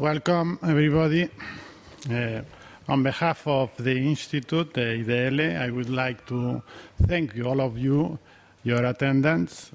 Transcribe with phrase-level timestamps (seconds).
[0.00, 1.28] Welcome, everybody.
[2.08, 2.42] Uh,
[2.86, 6.62] on behalf of the Institute, the IDL, I would like to
[7.08, 8.16] thank you, all of you,
[8.62, 9.72] your attendance,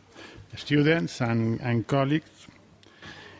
[0.55, 2.47] students and, and colleagues.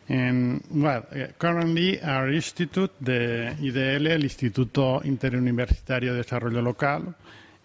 [0.09, 7.15] And, well, uh, currently our institute, the IDL, el Instituto Interuniversitario de Desarrollo Local,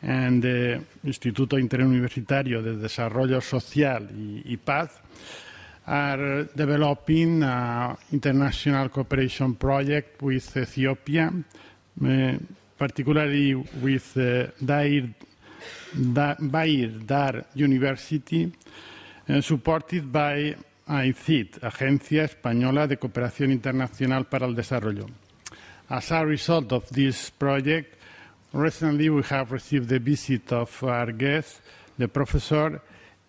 [0.00, 4.92] and the Instituto Interuniversitario de Desarrollo Social y, y Paz,
[5.88, 11.32] are developing an international cooperation project with Ethiopia,
[12.04, 12.32] uh,
[12.76, 14.48] particularly with uh,
[17.06, 18.52] Dar University,
[19.28, 20.54] uh, supported by
[20.86, 25.06] AECID, Agencia Española de Cooperación Internacional para el Desarrollo.
[25.88, 27.96] As a result of this project,
[28.52, 31.62] recently we have received the visit of our guest,
[31.96, 32.82] the professor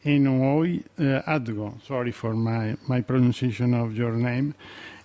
[0.05, 1.81] Enoui uh, Adgo.
[1.85, 4.55] Sorry for my, my pronunciation of your name.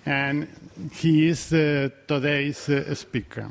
[0.06, 0.48] And
[0.92, 3.50] he is uh, today's uh, speaker.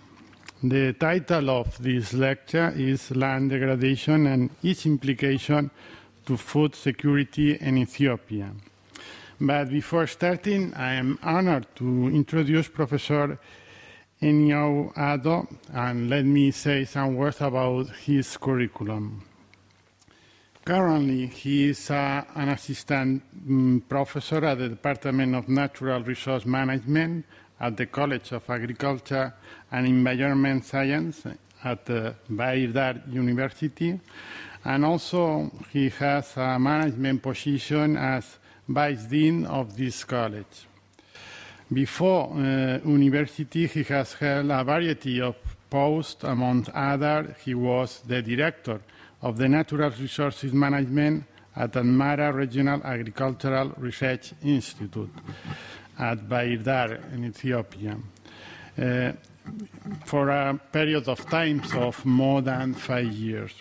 [0.61, 5.69] The title of this lecture is Land Degradation and its Implication
[6.25, 8.51] to Food Security in Ethiopia.
[9.41, 13.37] But before starting, I am honored to introduce Professor
[14.21, 19.23] Enio Ado, and let me say some words about his curriculum.
[20.65, 27.25] Currently, he is uh, an assistant um, professor at the Department of Natural Resource Management
[27.59, 29.33] at the College of Agriculture
[29.73, 31.25] and Environment Science
[31.65, 33.99] at Bahir University.
[34.63, 40.65] And also, he has a management position as Vice Dean of this college.
[41.73, 45.35] Before uh, university, he has held a variety of
[45.69, 46.23] posts.
[46.23, 48.79] Among others, he was the director
[49.23, 51.23] of the Natural Resources Management
[51.55, 55.09] at Amhara Regional Agricultural Research Institute
[55.97, 57.97] at Bahir Dar in Ethiopia
[58.77, 59.11] uh,
[60.05, 63.53] for a period of time of more than five years.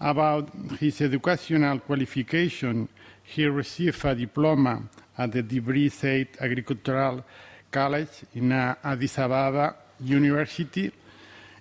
[0.00, 2.88] About his educational qualification,
[3.24, 4.82] he received a diploma
[5.16, 7.24] at the Debre Zeit Agricultural
[7.70, 10.92] College in Addis Ababa University,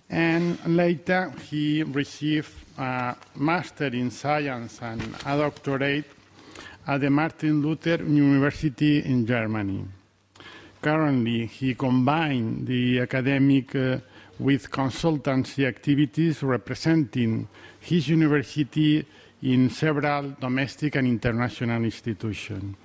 [0.10, 6.06] and later he received a Master in Science and a doctorate
[6.86, 9.86] at the Martin Luther University in Germany.
[10.82, 13.98] Currently, he combined the academic uh,
[14.40, 17.48] with consultancy activities representing
[17.80, 19.06] his university
[19.42, 22.76] in several domestic and international institutions.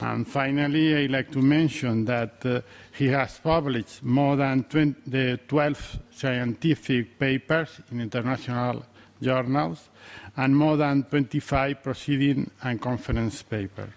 [0.00, 2.60] And finally, I'd like to mention that uh,
[2.96, 8.84] he has published more than 20, 12 scientific papers in international
[9.20, 9.88] journals
[10.36, 13.90] and more than 25 proceeding and conference papers.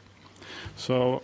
[0.76, 1.22] So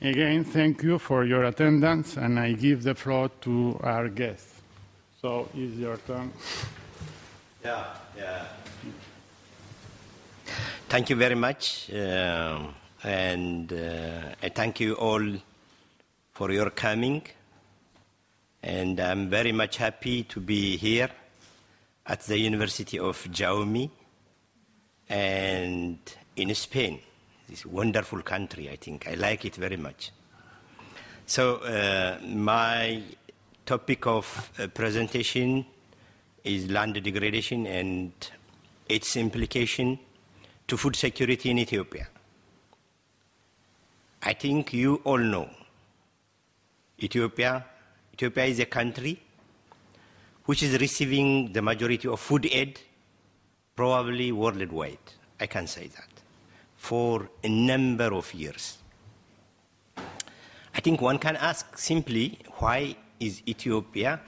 [0.00, 4.48] again, thank you for your attendance, and I give the floor to our guest.
[5.20, 6.32] So it's your turn.
[7.64, 7.84] Yeah,
[8.16, 8.46] yeah.
[10.88, 12.66] Thank you very much, uh,
[13.04, 15.22] and uh, I thank you all
[16.32, 17.22] for your coming.
[18.62, 21.10] And I'm very much happy to be here
[22.06, 23.90] at the University of Jaume
[25.08, 25.98] and
[26.36, 27.00] in Spain.
[27.48, 29.06] This wonderful country, I think.
[29.06, 30.10] I like it very much.
[31.26, 33.02] So, uh, my
[33.66, 35.66] topic of uh, presentation
[36.42, 38.12] is land degradation and
[38.88, 39.98] its implication
[40.68, 42.08] to food security in Ethiopia.
[44.26, 45.50] I think you all know
[47.02, 47.66] Ethiopia.
[48.14, 49.20] Ethiopia is a country
[50.46, 52.80] which is receiving the majority of food aid,
[53.76, 54.98] probably worldwide.
[55.38, 56.08] I can say that
[56.76, 58.78] for a number of years.
[60.74, 64.20] I think one can ask simply why is Ethiopia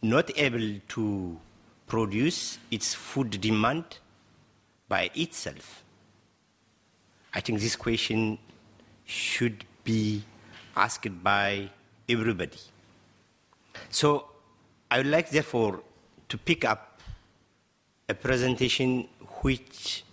[0.00, 1.38] not able to
[1.86, 3.98] produce its food demand
[4.88, 5.84] by itself?
[7.34, 8.38] I think this question
[9.10, 10.22] should be
[10.76, 11.68] asked by
[12.08, 12.60] everybody.
[13.90, 14.30] So
[14.90, 15.82] I would like, therefore,
[16.28, 17.00] to pick up
[18.08, 19.08] a presentation
[19.42, 20.04] which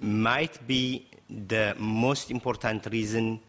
[0.00, 3.40] might be the most important reason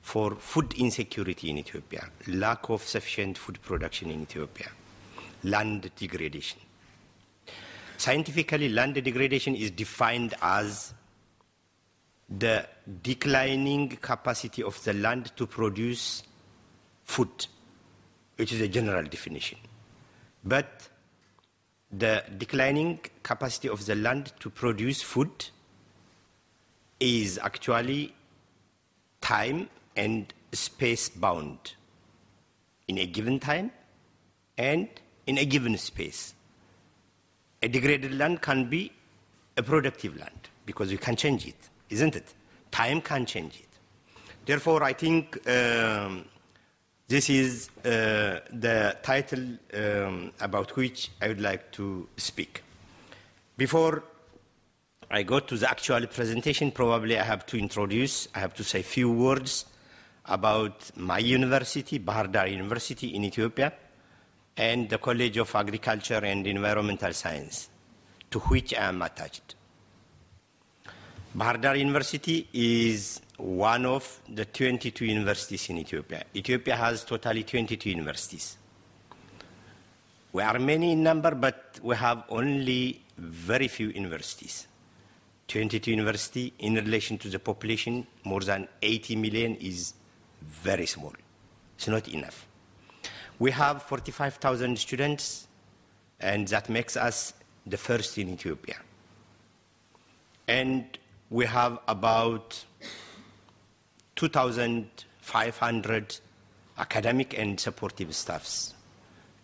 [0.00, 4.68] for food insecurity in Ethiopia, lack of sufficient food production in Ethiopia,
[5.44, 6.58] land degradation.
[7.96, 10.92] Scientifically, land degradation is defined as
[12.38, 12.66] the
[13.02, 16.22] declining capacity of the land to produce
[17.04, 17.46] food,
[18.36, 19.58] which is a general definition.
[20.44, 20.88] But
[21.90, 25.50] the declining capacity of the land to produce food
[27.00, 28.14] is actually
[29.20, 31.74] time and space bound.
[32.88, 33.70] in a given time
[34.58, 34.88] and
[35.26, 36.34] in a given space.
[37.62, 38.92] A degraded land can be
[39.56, 42.34] a productive land because you can change it, isn't it?
[42.70, 43.68] Time can change it.
[44.44, 46.24] Therefore, I think um,
[47.06, 49.44] this is uh, the title
[49.74, 52.62] um, about which I would like to speak.
[53.56, 54.02] Before
[55.10, 58.80] I go to the actual presentation, probably I have to introduce, I have to say
[58.80, 59.66] a few words
[60.24, 63.72] about my university, Bahir Dar University in Ethiopia,
[64.56, 67.68] and the College of Agriculture and Environmental Science,
[68.30, 69.54] to which I am attached.
[71.34, 76.24] Bahir Dar University is one of the 22 universities in Ethiopia.
[76.36, 78.58] Ethiopia has totally 22 universities.
[80.34, 84.66] We are many in number, but we have only very few universities.
[85.48, 89.94] 22 university in relation to the population, more than 80 million is
[90.42, 91.14] very small.
[91.76, 92.46] It's not enough.
[93.38, 95.48] We have 45,000 students,
[96.20, 97.32] and that makes us
[97.66, 98.76] the first in Ethiopia.
[100.46, 100.98] And
[101.32, 102.62] we have about
[104.16, 106.16] 2,500
[106.76, 108.74] academic and supportive staffs.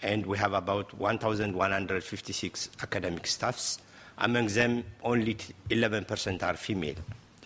[0.03, 3.79] And we have about 1,156 academic staffs.
[4.19, 5.35] Among them, only
[5.71, 6.97] 11% are female.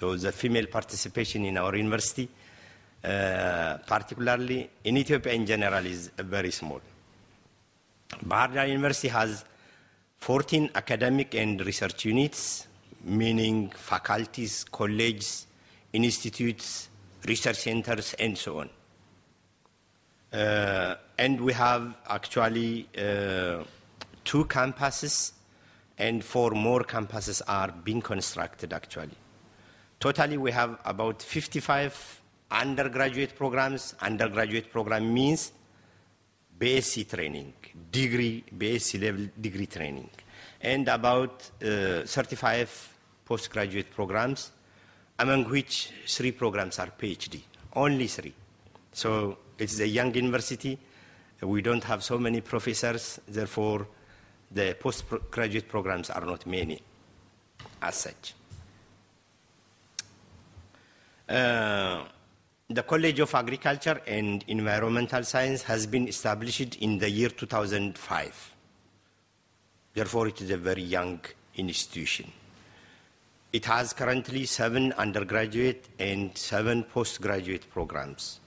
[0.01, 2.29] So the female participation in our university,
[3.05, 6.81] uh, particularly in Ethiopia in general, is very small.
[8.27, 9.45] Bahir University has
[10.19, 12.67] 14 academic and research units,
[13.05, 15.47] meaning faculties, colleges,
[15.93, 16.89] institutes,
[17.27, 18.71] research centers, and so on.
[20.33, 23.63] Uh, and we have actually uh,
[24.25, 25.33] two campuses,
[25.99, 29.17] and four more campuses are being constructed actually.
[30.01, 32.21] Totally, we have about 55
[32.51, 33.95] undergraduate programs.
[34.01, 35.53] Undergraduate program means
[36.59, 37.53] BSc training,
[37.91, 40.09] degree, BSc level degree training,
[40.61, 42.92] and about uh, 35
[43.25, 44.53] postgraduate programs
[45.19, 47.41] among which three programs are PhD,
[47.75, 48.35] only three.
[48.93, 50.79] So it's a young university.
[51.41, 53.87] We don't have so many professors, therefore
[54.51, 56.81] the postgraduate programs are not many
[57.81, 58.35] as such.
[61.29, 62.05] Uh,
[62.69, 68.55] the College of Agriculture and Environmental Science has been established in the year 2005.
[69.95, 71.21] Therefore, it is a very young
[71.57, 72.31] institution.
[73.53, 78.41] It has currently seven undergraduate and seven postgraduate programs.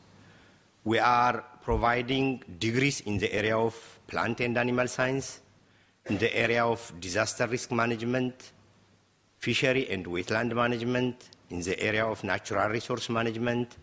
[0.83, 3.75] We are providing degrees in the area of
[4.07, 5.41] plant and animal science,
[6.07, 8.51] in the area of disaster risk management,
[9.37, 13.77] fishery and wetland management, in the area of natural resource management,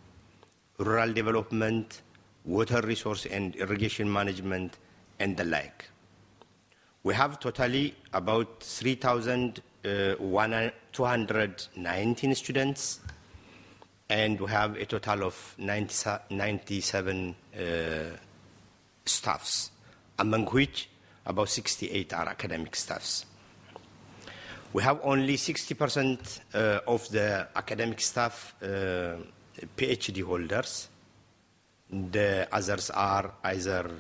[0.79, 2.03] rural development,
[2.45, 4.79] water resource and irrigation management,
[5.21, 5.89] and the like.
[7.05, 13.01] We have totally about 3,000 uh, 219 students,
[14.09, 17.59] and we have a total of 90, 97 uh,
[19.05, 19.71] staffs,
[20.19, 20.89] among which
[21.27, 23.27] about 68 are academic staffs.
[24.73, 29.17] We have only 60% uh, of the academic staff uh,
[29.77, 30.89] PhD holders.
[31.91, 33.91] The others are either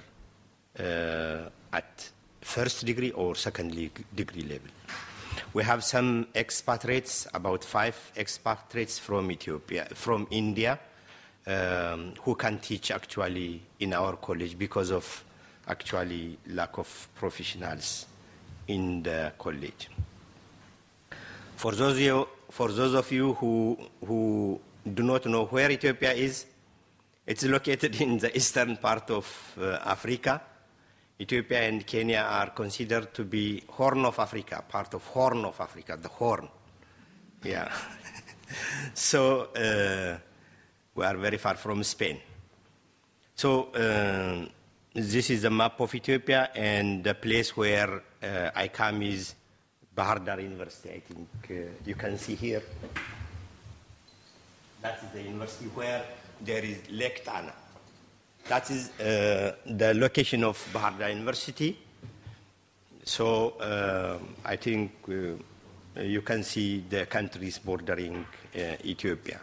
[0.78, 4.70] uh, at first degree or second degree level.
[5.54, 10.78] We have some expatriates, about five expatriates from Ethiopia, from India,
[11.46, 15.24] um, who can teach actually in our college because of
[15.68, 18.06] actually lack of professionals
[18.68, 19.90] in the college.
[21.56, 24.58] For those, you, for those of you who, who
[24.90, 26.46] do not know where Ethiopia is,
[27.26, 30.40] it's located in the eastern part of uh, Africa
[31.20, 35.96] Ethiopia and Kenya are considered to be Horn of Africa, part of Horn of Africa,
[36.00, 36.48] the Horn.
[37.44, 37.70] Yeah.
[38.94, 40.18] so uh,
[40.94, 42.18] we are very far from Spain.
[43.34, 44.46] So uh,
[44.94, 49.34] this is the map of Ethiopia, and the place where uh, I come is
[49.96, 50.90] Bahir Dar University.
[50.90, 51.54] I think uh,
[51.86, 52.62] you can see here.
[54.82, 56.04] That is the university where
[56.40, 57.52] there is Lake Tana.
[58.48, 61.78] That is uh, the location of Bahir Dar University.
[63.04, 69.40] So uh, I think uh, you can see the countries bordering uh, Ethiopia.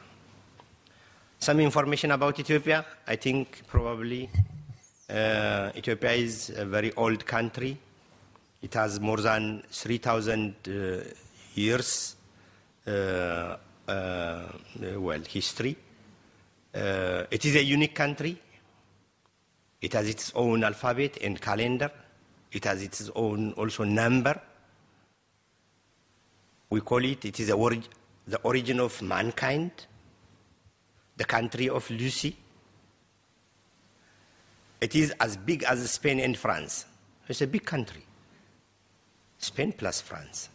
[1.40, 2.86] Some information about Ethiopia.
[3.08, 4.30] I think probably
[5.10, 7.78] uh, Ethiopia is a very old country.
[8.62, 11.04] It has more than 3,000 uh,
[11.56, 12.18] years,
[12.86, 13.60] well,
[15.26, 15.78] history.
[16.74, 18.38] it is a unique country
[19.82, 21.92] It has its own alphabet and calendar.
[22.52, 24.40] It has its own also number.
[26.70, 27.88] We call it, it is orig-
[28.28, 29.72] the origin of mankind,
[31.18, 32.36] the country of Lucy.
[34.82, 36.86] It is as big as Spain and France.
[37.28, 38.04] It's a big country.
[39.38, 40.50] Spain plus France.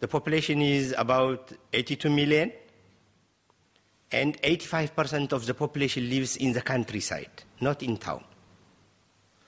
[0.00, 2.52] The population is about 82 million,
[4.12, 8.22] and 85% of the population lives in the countryside, not in town.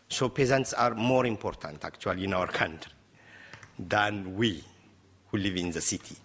[0.09, 2.93] So peasants are more important, actually, in our country
[3.79, 4.63] than we
[5.31, 6.17] who live in the city.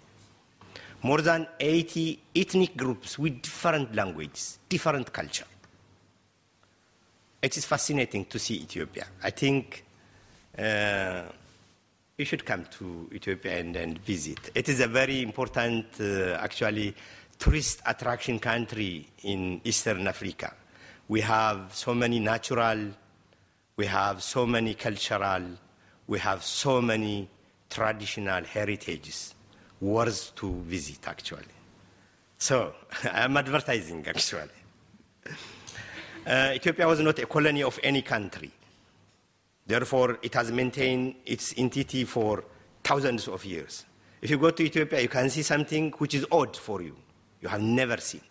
[1.04, 5.46] More than 80 ethnic groups with different languages, different culture.
[7.42, 9.08] It is fascinating to see Ethiopia.
[9.24, 9.84] I think
[10.58, 11.24] uh,
[12.18, 14.52] you should come to Ethiopia and, and visit.
[14.54, 16.94] It is a very important, uh, actually,
[17.40, 20.54] tourist attraction country in Eastern Africa.
[21.08, 22.92] We have so many natural,
[23.82, 25.42] we have so many cultural,
[26.06, 27.28] we have so many
[27.68, 29.34] traditional heritages,
[29.80, 31.56] worth to visit actually.
[32.38, 32.76] So
[33.12, 34.58] I'm advertising actually.
[36.28, 38.52] Uh, Ethiopia was not a colony of any country.
[39.66, 42.44] Therefore, it has maintained its entity for
[42.84, 43.86] thousands of years.
[44.22, 46.96] If you go to Ethiopia, you can see something which is odd for you,
[47.42, 48.22] you have never seen,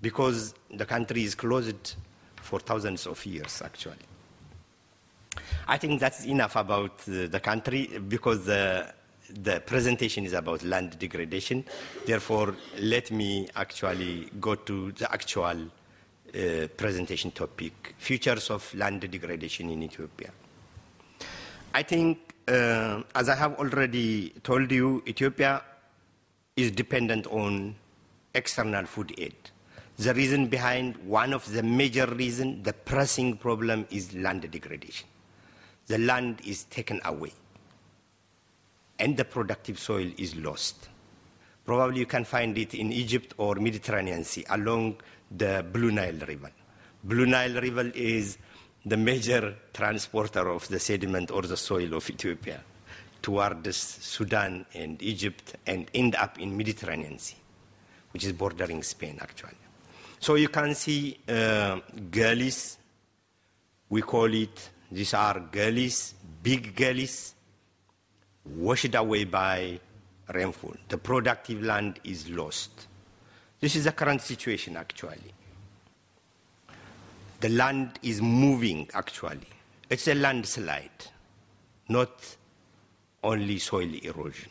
[0.00, 1.96] because the country is closed
[2.36, 4.11] for thousands of years, actually.
[5.66, 8.92] I think that's enough about the country because the,
[9.30, 11.64] the presentation is about land degradation.
[12.04, 15.56] Therefore, let me actually go to the actual
[16.34, 20.30] uh, presentation topic, futures of land degradation in Ethiopia.
[21.74, 25.62] I think, uh, as I have already told you, Ethiopia
[26.56, 27.74] is dependent on
[28.34, 29.34] external food aid.
[29.98, 35.06] The reason behind one of the major reasons, the pressing problem is land degradation.
[35.86, 37.32] The land is taken away
[38.98, 40.88] and the productive soil is lost.
[41.64, 44.96] Probably you can find it in Egypt or Mediterranean Sea along
[45.30, 46.50] the Blue Nile River.
[47.02, 48.38] Blue Nile River is
[48.84, 52.62] the major transporter of the sediment or the soil of Ethiopia
[53.20, 57.36] towards Sudan and Egypt and end up in Mediterranean Sea,
[58.12, 59.56] which is bordering Spain actually.
[60.18, 62.78] So you can see uh, gullies,
[63.88, 67.34] we call it, these are gullies, big gullies,
[68.44, 69.80] washed away by
[70.32, 70.74] rainfall.
[70.88, 72.88] The productive land is lost.
[73.58, 75.32] This is the current situation actually.
[77.40, 79.48] The land is moving actually.
[79.88, 80.90] It's a landslide,
[81.88, 82.36] not
[83.24, 84.50] only soil erosion.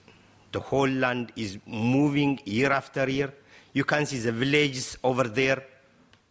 [0.51, 3.31] The whole land is moving year after year.
[3.73, 5.63] You can see the villages over there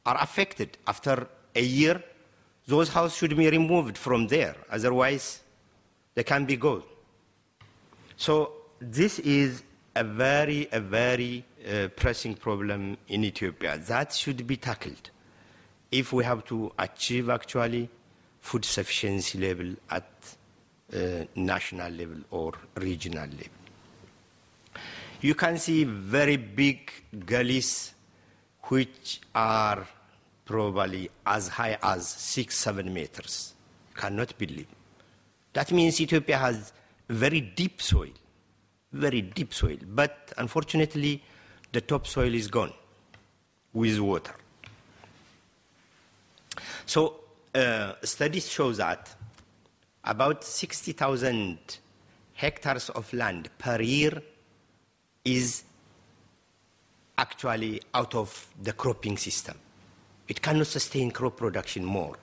[0.04, 0.76] are affected.
[0.86, 2.02] After a year,
[2.70, 4.54] those houses should be removed from there.
[4.70, 5.42] Otherwise,
[6.14, 6.84] they can be gone.
[8.16, 9.62] So this is
[9.96, 15.10] a very, a very uh, pressing problem in Ethiopia that should be tackled
[15.90, 17.88] if we have to achieve actually
[18.40, 20.08] food sufficiency level at
[20.94, 23.60] uh, national level or regional level.
[25.20, 26.90] You can see very big
[27.26, 27.94] gullies
[28.62, 29.86] which are
[30.50, 33.54] probably as high as six, seven meters.
[33.94, 34.66] Cannot believe.
[35.52, 36.72] That means Ethiopia has
[37.08, 38.10] very deep soil,
[38.92, 39.76] very deep soil.
[39.86, 41.22] But unfortunately,
[41.70, 42.72] the topsoil is gone
[43.72, 44.34] with water.
[46.84, 47.20] So
[47.54, 49.14] uh, studies show that
[50.02, 51.78] about 60,000
[52.34, 54.20] hectares of land per year
[55.24, 55.62] is
[57.18, 59.56] actually out of the cropping system.
[60.30, 62.16] It cannot sustain crop production more.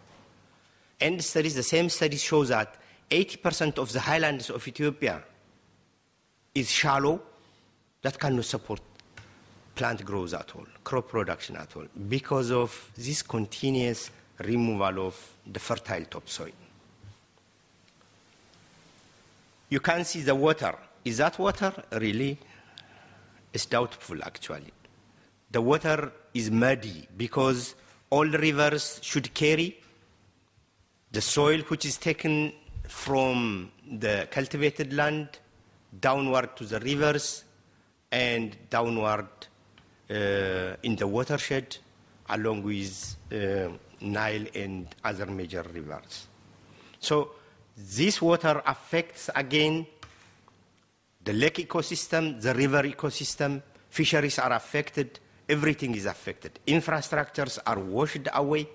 [1.01, 2.73] And studies, the same studies show that
[3.11, 5.21] 80% of the highlands of Ethiopia
[6.55, 7.21] is shallow,
[8.03, 8.79] that cannot support
[9.75, 14.09] plant growth at all, crop production at all, because of this continuous
[14.39, 16.51] removal of the fertile topsoil.
[19.67, 20.73] You can see the water.
[21.03, 22.37] Is that water really?
[23.51, 24.71] It's doubtful actually.
[25.51, 27.75] The water is muddy because
[28.09, 29.77] all rivers should carry
[31.11, 32.53] the soil which is taken
[32.87, 35.39] from the cultivated land
[35.99, 37.43] downward to the rivers
[38.11, 39.27] and downward
[40.09, 41.77] uh, in the watershed
[42.29, 43.69] along with uh,
[44.01, 46.27] Nile and other major rivers.
[46.99, 47.31] So
[47.75, 49.85] this water affects again
[51.23, 55.19] the lake ecosystem, the river ecosystem, fisheries are affected,
[55.49, 56.59] everything is affected.
[56.67, 58.67] Infrastructures are washed away.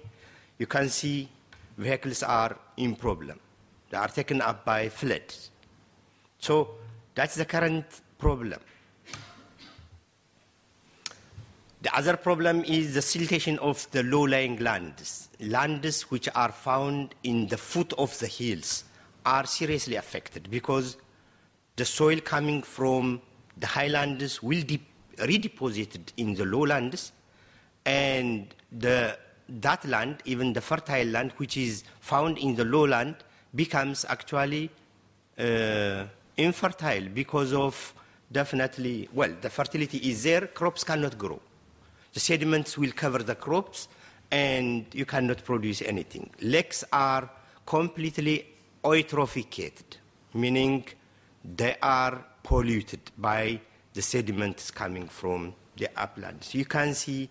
[0.58, 1.28] You can see
[1.76, 3.38] vehicles are in problem.
[3.90, 5.50] They are taken up by floods.
[6.38, 6.70] So
[7.14, 7.84] that's the current
[8.18, 8.60] problem.
[11.82, 15.28] The other problem is the siltation of the low-lying lands.
[15.40, 18.84] Lands which are found in the foot of the hills
[19.26, 20.96] are seriously affected because
[21.74, 23.20] the soil coming from
[23.56, 24.80] the highlands will be
[25.26, 27.12] redeposited in the lowlands
[27.84, 29.16] and the,
[29.48, 33.16] that land, even the fertile land which is found in the lowland,
[33.54, 34.70] becomes actually
[35.38, 36.04] uh,
[36.36, 37.94] infertile because of
[38.30, 41.40] definitely, well, the fertility is there, crops cannot grow.
[42.12, 43.88] The sediments will cover the crops
[44.30, 46.30] and you cannot produce anything.
[46.40, 47.28] Lakes are
[47.66, 48.46] completely
[48.82, 49.98] eutrophicated,
[50.34, 50.84] meaning
[51.44, 53.60] they are polluted by
[53.94, 56.54] the sediments coming from the uplands.
[56.54, 57.28] You can see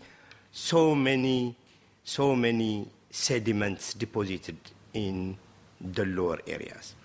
[0.52, 1.56] so many,
[2.04, 4.58] so many sediments deposited
[4.94, 5.38] in
[5.80, 6.96] the lower areas.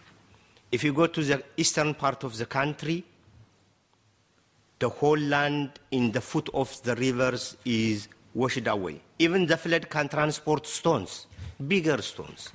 [0.71, 3.05] If you go to the eastern part of the country,
[4.79, 9.01] the whole land in the foot of the rivers is washed away.
[9.19, 11.27] Even the flood can transport stones,
[11.67, 12.51] bigger stones.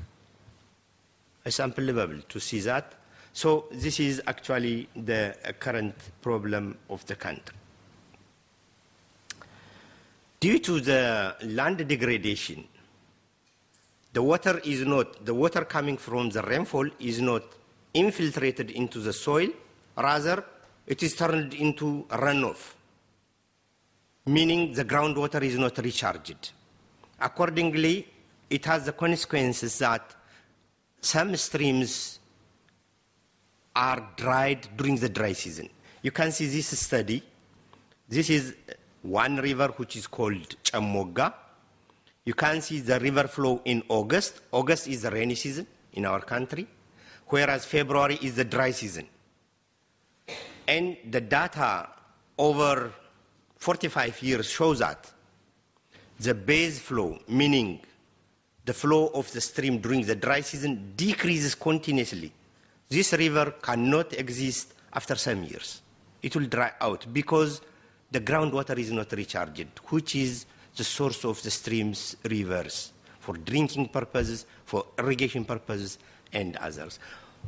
[1.43, 2.93] It's unbelievable to see that.
[3.33, 7.55] So this is actually the current problem of the country.
[10.39, 12.67] Due to the land degradation,
[14.13, 17.43] the water is not, the water coming from the rainfall is not
[17.93, 19.49] infiltrated into the soil,
[19.95, 20.43] rather
[20.87, 22.73] it is turned into runoff,
[24.25, 26.51] meaning the groundwater is not recharged.
[27.19, 28.07] Accordingly,
[28.49, 30.15] it has the consequences that
[30.99, 32.19] some streams
[33.75, 35.69] are dried during the dry season.
[36.01, 37.23] You can see this study.
[38.07, 38.55] This is
[39.01, 41.33] one river which is called Chemoga.
[42.25, 44.41] You can see the river flow in August.
[44.51, 46.67] August is the rainy season in our country,
[47.27, 49.07] whereas February is the dry season.
[50.67, 51.89] And the data
[52.37, 52.93] over
[53.57, 55.11] 45 years shows that
[56.19, 57.79] the base flow, meaning
[58.65, 62.31] the flow of the stream during the dry season, decreases continuously
[62.91, 65.81] this river cannot exist after some years.
[66.21, 67.61] It will dry out because
[68.11, 73.87] the groundwater is not recharged, which is the source of the streams, rivers, for drinking
[73.87, 75.99] purposes, for irrigation purposes,
[76.33, 76.99] and others.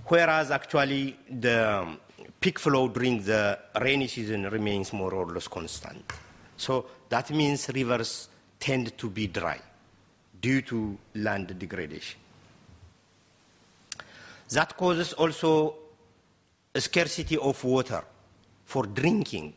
[0.08, 1.98] Whereas actually the
[2.40, 6.04] peak flow during the rainy season remains more or less constant.
[6.56, 8.30] So that means rivers
[8.62, 9.60] tend to be dry
[10.40, 12.23] due to land degradation.
[14.54, 15.76] That causes also
[16.76, 18.04] a scarcity of water
[18.66, 19.56] for drinking.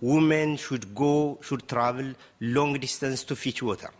[0.00, 3.90] Women should go, should travel long distance to fetch water.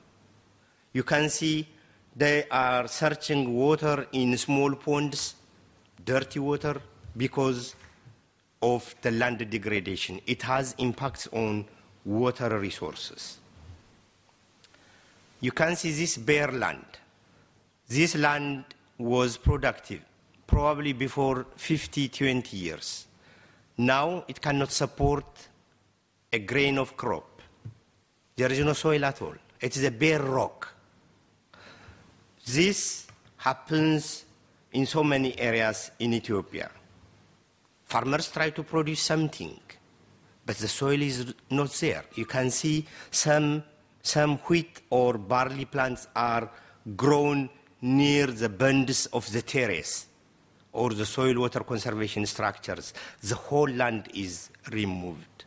[0.94, 1.68] You can see
[2.16, 5.34] they are searching water in small ponds,
[6.02, 6.80] dirty water,
[7.14, 7.74] because
[8.62, 10.18] of the land degradation.
[10.26, 11.66] It has impacts on
[12.06, 13.36] water resources.
[15.40, 16.86] You can see this bare land.
[17.86, 18.64] This land
[18.96, 20.07] was productive
[20.48, 23.06] probably before 50, 20 years.
[23.76, 25.26] Now it cannot support
[26.32, 27.42] a grain of crop.
[28.34, 29.34] There is no soil at all.
[29.60, 30.74] It is a bare rock.
[32.46, 33.06] This
[33.36, 34.24] happens
[34.72, 36.70] in so many areas in Ethiopia.
[37.84, 39.60] Farmers try to produce something,
[40.46, 42.04] but the soil is not there.
[42.14, 43.62] You can see some,
[44.02, 46.50] some wheat or barley plants are
[46.96, 47.50] grown
[47.82, 50.07] near the bends of the terrace
[50.78, 55.44] or the soil water conservation structures, the whole land is removed.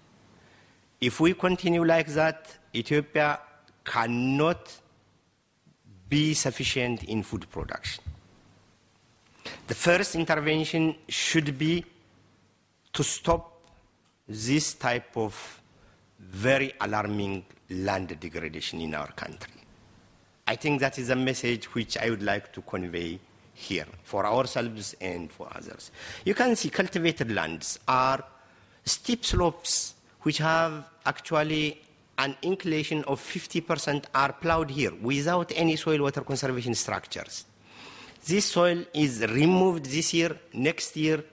[1.00, 3.40] If we continue like that, Ethiopia
[3.84, 4.72] cannot
[6.10, 8.04] be sufficient in food production.
[9.68, 11.86] The first intervention should be
[12.94, 13.44] to stop
[14.28, 15.62] this type of
[16.20, 19.54] very alarming land degradation in our country.
[20.46, 23.20] I think that is a message which I would like to convey
[23.54, 25.92] here for ourselves and for others.
[26.26, 28.24] You can see cultivated lands are
[28.86, 31.82] steep slopes which have actually
[32.18, 37.46] an inclination of 50% are plowed here without any soil water conservation structures.
[38.26, 41.24] This soil is removed this year, next year,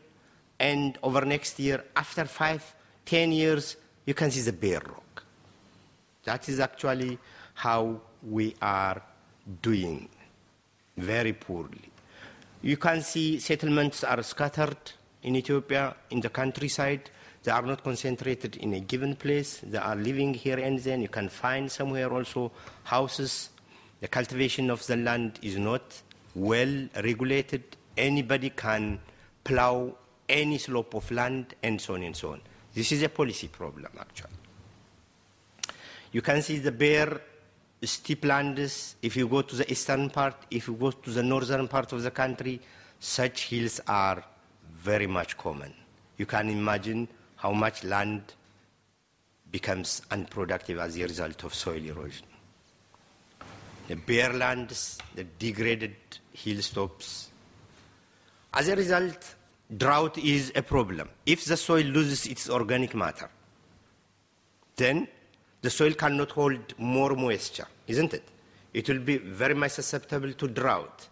[0.58, 1.84] and over next year.
[1.94, 3.76] After five, ten years,
[4.06, 5.22] you can see the bare rock.
[6.24, 7.18] That is actually
[7.54, 9.02] how we are
[9.60, 10.08] doing
[10.96, 11.90] very poorly.
[12.62, 14.76] You can see settlements are scattered
[15.22, 17.10] in Ethiopia, in the countryside.
[17.44, 19.60] They are not concentrated in a given place.
[19.62, 21.00] They are living here and then.
[21.02, 22.50] You can find somewhere also
[22.84, 23.50] houses.
[24.00, 26.02] The cultivation of the land is not
[26.34, 27.62] well regulated.
[27.96, 29.00] Anybody can
[29.44, 29.94] plow
[30.28, 32.40] any slope of land and so on and so on.
[32.74, 34.30] This is a policy problem, actually.
[36.12, 37.20] You can see the bare
[37.86, 38.96] steep lands.
[39.02, 42.02] If you go to the eastern part, if you go to the northern part of
[42.02, 42.60] the country,
[42.98, 44.24] such hills are
[44.74, 45.72] very much common.
[46.16, 48.22] You can imagine how much land
[49.50, 52.26] becomes unproductive as a result of soil erosion.
[53.86, 55.96] The bare lands, the degraded
[56.32, 57.30] hilltops.
[58.52, 59.34] As a result,
[59.76, 61.08] drought is a problem.
[61.24, 63.30] If the soil loses its organic matter,
[64.76, 65.08] then
[65.62, 68.28] the soil cannot hold more moisture, isn't it?
[68.72, 71.08] It will be very much susceptible to drought.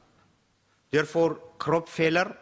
[0.90, 2.36] Therefore, crop failure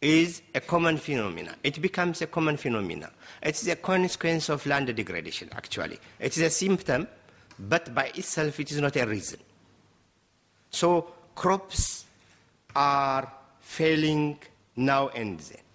[0.00, 1.56] is a common phenomenon.
[1.62, 3.10] It becomes a common phenomenon.
[3.42, 5.98] It's a consequence of land degradation, actually.
[6.20, 7.08] It is a symptom,
[7.58, 9.40] but by itself it is not a reason.
[10.70, 12.04] So crops
[12.74, 14.38] are failing
[14.76, 15.65] now and then.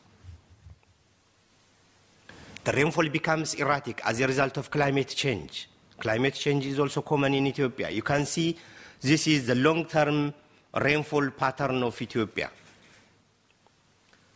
[2.64, 5.68] The rainfall becomes erratic as a result of climate change.
[5.98, 7.90] Climate change is also common in Ethiopia.
[7.90, 8.58] You can see
[9.02, 10.34] this is the long-term
[10.76, 12.52] rainfall pattern of Ethiopia.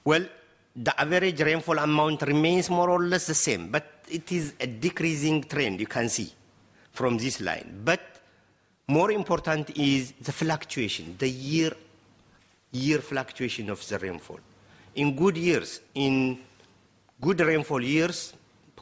[0.04, 0.26] Well,
[0.76, 5.44] the average rainfall amount remains more or less the same, but it is a decreasing
[5.44, 6.32] trend, you can see
[6.92, 7.82] from this line.
[7.84, 8.02] But
[8.88, 11.72] more important is the fluctuation, the year,
[12.72, 14.40] year fluctuation of the rainfall.
[14.96, 16.40] In good years, in
[17.26, 18.34] good rainfall years,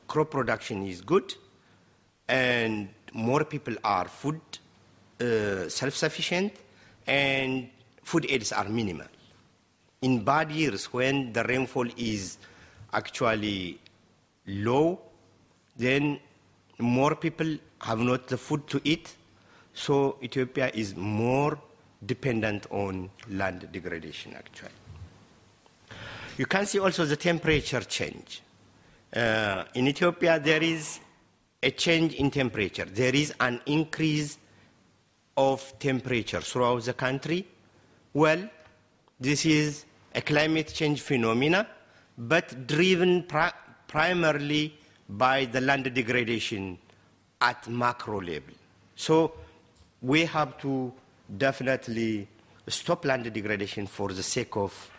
[0.06, 1.34] crop production is good,
[2.27, 4.41] and more people are food
[5.21, 6.51] uh, self-sufficient,
[7.08, 7.69] and
[8.03, 9.08] food aids are minimal.
[10.01, 12.38] In bad years, when the rainfall is
[12.91, 13.79] actually
[14.45, 14.99] low,
[15.77, 16.19] then
[16.79, 19.15] more people have not the food to eat,
[19.73, 21.58] so Ethiopia is more
[22.06, 24.82] dependent on land degradation, actually.
[26.37, 28.41] You can see also the temperature change.
[29.15, 30.99] Uh, in Ethiopia, there is
[31.61, 32.85] a change in temperature.
[32.85, 34.39] There is an increase
[35.37, 37.47] of temperature throughout the country.
[38.13, 38.49] Well,
[39.19, 41.67] this is a climate change phenomena,
[42.17, 43.51] but driven pri
[43.87, 44.75] primarily
[45.07, 46.79] by the land degradation
[47.41, 48.55] at macro level.
[48.95, 49.33] So
[50.01, 50.91] we have to
[51.37, 52.27] definitely
[52.67, 54.89] stop land degradation for the sake of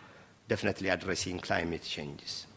[0.47, 2.47] definitely addressing climate changes.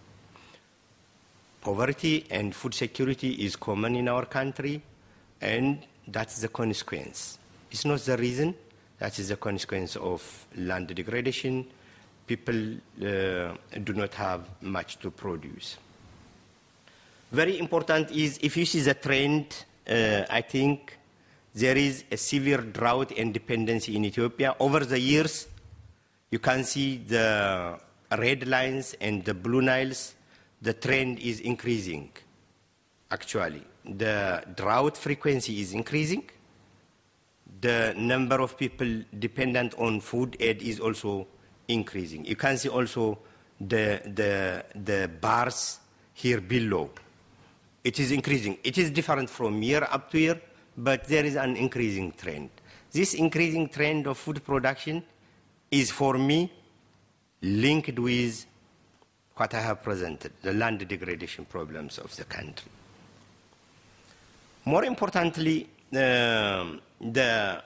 [1.60, 4.80] Poverty and food security is common in our country,
[5.40, 7.38] and that's the consequence.
[7.70, 8.54] It's not the reason,
[8.98, 11.66] that is the consequence of land degradation.
[12.26, 15.78] People uh, do not have much to produce.
[17.32, 20.96] Very important is if you see the trend, uh, I think
[21.54, 24.54] there is a severe drought and dependency in Ethiopia.
[24.58, 25.46] Over the years,
[26.30, 27.78] you can see the
[28.16, 30.14] red lines and the blue Niles,
[30.60, 32.10] the trend is increasing,
[33.10, 33.62] actually.
[33.84, 36.24] The drought frequency is increasing.
[37.60, 41.26] The number of people dependent on food aid is also
[41.66, 42.24] increasing.
[42.24, 43.18] You can see also
[43.60, 45.80] the, the, the bars
[46.12, 46.90] here below.
[47.82, 48.58] It is increasing.
[48.62, 50.40] It is different from year up to year,
[50.76, 52.50] but there is an increasing trend.
[52.92, 55.02] This increasing trend of food production
[55.70, 56.50] is for me
[57.42, 58.46] linked with
[59.36, 62.70] what I have presented, the land degradation problems of the country.
[64.64, 66.64] More importantly, uh,
[67.00, 67.62] the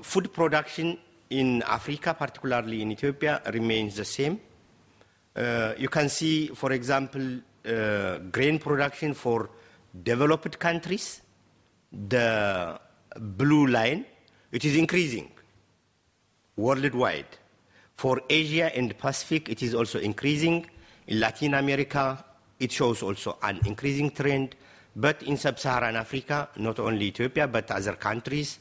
[0.00, 0.98] food production
[1.30, 4.40] in Africa, particularly in Ethiopia, remains the same.
[5.36, 9.50] Uh, you can see, for example, uh, grain production for
[10.02, 11.20] developed countries,
[11.92, 12.80] the
[13.18, 14.04] blue line,
[14.50, 15.30] it is increasing
[16.62, 17.26] worldwide.
[17.96, 20.66] For Asia and Pacific, it is also increasing.
[21.08, 22.24] In Latin America,
[22.58, 24.54] it shows also an increasing trend.
[24.94, 28.58] But in sub-Saharan Africa, not only Ethiopia, but other countries,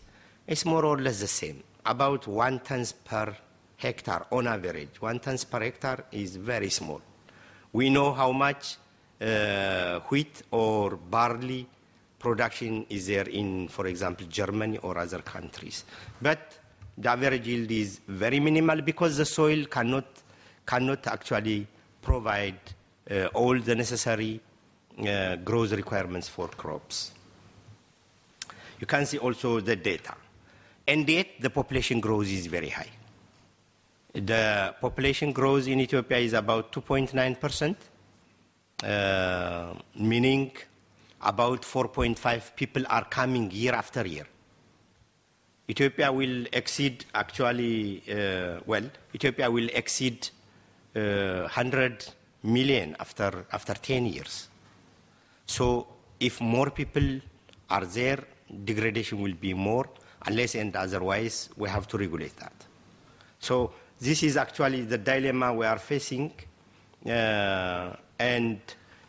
[0.48, 1.64] it's more or less the same.
[1.86, 3.36] About one tons per
[3.78, 5.00] hectare on average.
[5.00, 7.02] One tons per hectare is very small.
[7.74, 8.78] We know how much
[9.20, 11.68] uh, wheat or barley
[12.18, 15.84] production is there in, for example, Germany or other countries.
[16.22, 16.61] But
[16.98, 20.06] the average yield is very minimal because the soil cannot,
[20.66, 21.68] cannot actually
[22.02, 22.60] provide
[23.10, 24.40] uh, all the necessary
[25.08, 27.12] uh, growth requirements for crops.
[28.80, 30.16] You can see also the data.
[30.88, 32.90] And yet the population growth is very high.
[34.14, 37.78] The population growth in Ethiopia is about 2.9 percent,
[38.84, 40.52] uh, meaning
[41.22, 44.26] about 4.5 people are coming year after year.
[45.70, 48.84] Ethiopia will exceed actually, uh, well,
[49.16, 50.30] Ethiopia will exceed
[50.96, 52.08] uh, 100
[52.44, 54.50] million after, after 10 years.
[55.46, 55.88] So
[56.20, 57.20] if more people
[57.70, 58.20] are there,
[58.66, 59.90] degradation will be more,
[60.26, 62.54] unless and otherwise we have to regulate that.
[63.40, 66.34] So this is actually the dilemma we are facing,
[67.06, 68.60] uh, and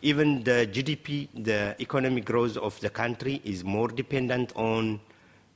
[0.02, 5.00] even the GDP, the economic growth of the country is more dependent on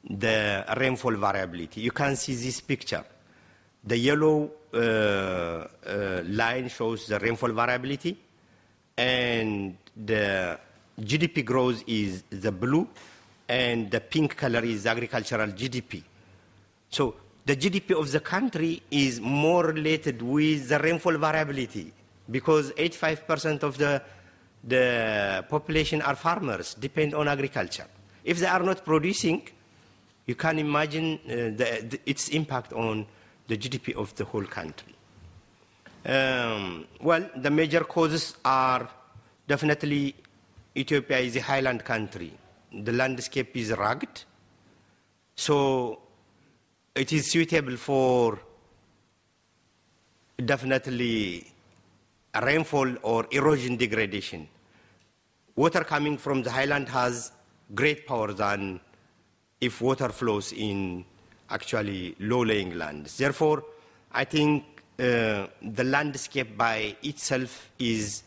[0.09, 1.81] the rainfall variability.
[1.81, 3.05] You can see this picture.
[3.85, 8.17] The yellow uh, uh, line shows the rainfall variability,
[8.97, 10.59] and the
[11.01, 12.89] GDP growth is the blue,
[13.49, 16.03] and the pink color is agricultural GDP.
[16.89, 17.15] So
[17.45, 21.93] the GDP of the country is more related with the rainfall variability
[22.29, 24.03] because 85% of the,
[24.65, 27.87] the population are farmers, depend on agriculture.
[28.25, 29.49] If they are not producing,
[30.27, 33.07] you can imagine uh, the, the, its impact on
[33.47, 34.95] the GDP of the whole country.
[36.05, 38.89] Um, well, the major causes are
[39.47, 40.15] definitely
[40.77, 42.33] Ethiopia is a highland country.
[42.73, 44.25] The landscape is rugged,
[45.35, 46.01] so
[46.95, 48.39] it is suitable for
[50.45, 51.51] definitely
[52.43, 54.49] rainfall or erosion degradation.
[55.55, 57.33] Water coming from the highland has
[57.75, 58.81] great power than
[59.61, 61.05] if water flows in
[61.51, 63.17] actually low-lying lands.
[63.17, 63.65] Therefore,
[64.13, 64.65] I think
[64.99, 68.23] uh, the landscape by itself is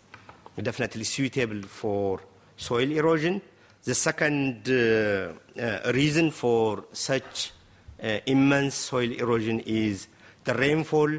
[0.62, 2.22] definitely suitable for
[2.58, 3.42] soil erosion.
[3.84, 7.52] The second uh, uh, reason for such
[8.04, 10.08] uh, immense soil erosion is
[10.44, 11.10] the rainfall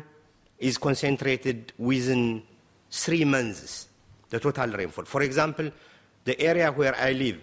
[0.59, 2.43] is concentrated within
[2.91, 3.89] three months,
[4.29, 5.05] the total rainfall.
[5.05, 5.71] For example,
[6.25, 7.41] the area where I live,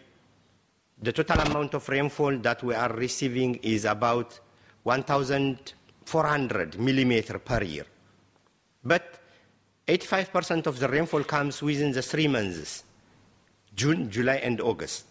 [1.01, 4.39] the total amount of rainfall that we are receiving is about
[4.83, 7.85] 1,400 millimeter per year.
[8.83, 9.19] But
[9.87, 12.83] 85% of the rainfall comes within the three months,
[13.75, 15.05] June, July, and August.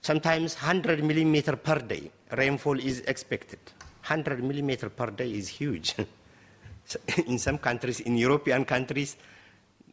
[0.00, 3.60] Sometimes 100 millimeter per day rainfall is expected.
[4.00, 5.94] 100 millimeter per day is huge.
[7.26, 9.16] in some countries, in European countries,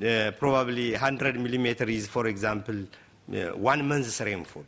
[0.04, 2.76] uh, probably 100 millimeter is, for example,
[3.32, 4.66] uh, one month's rainfall.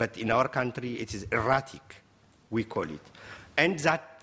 [0.00, 1.96] But in our country, it is erratic,
[2.48, 3.06] we call it.
[3.54, 4.22] And that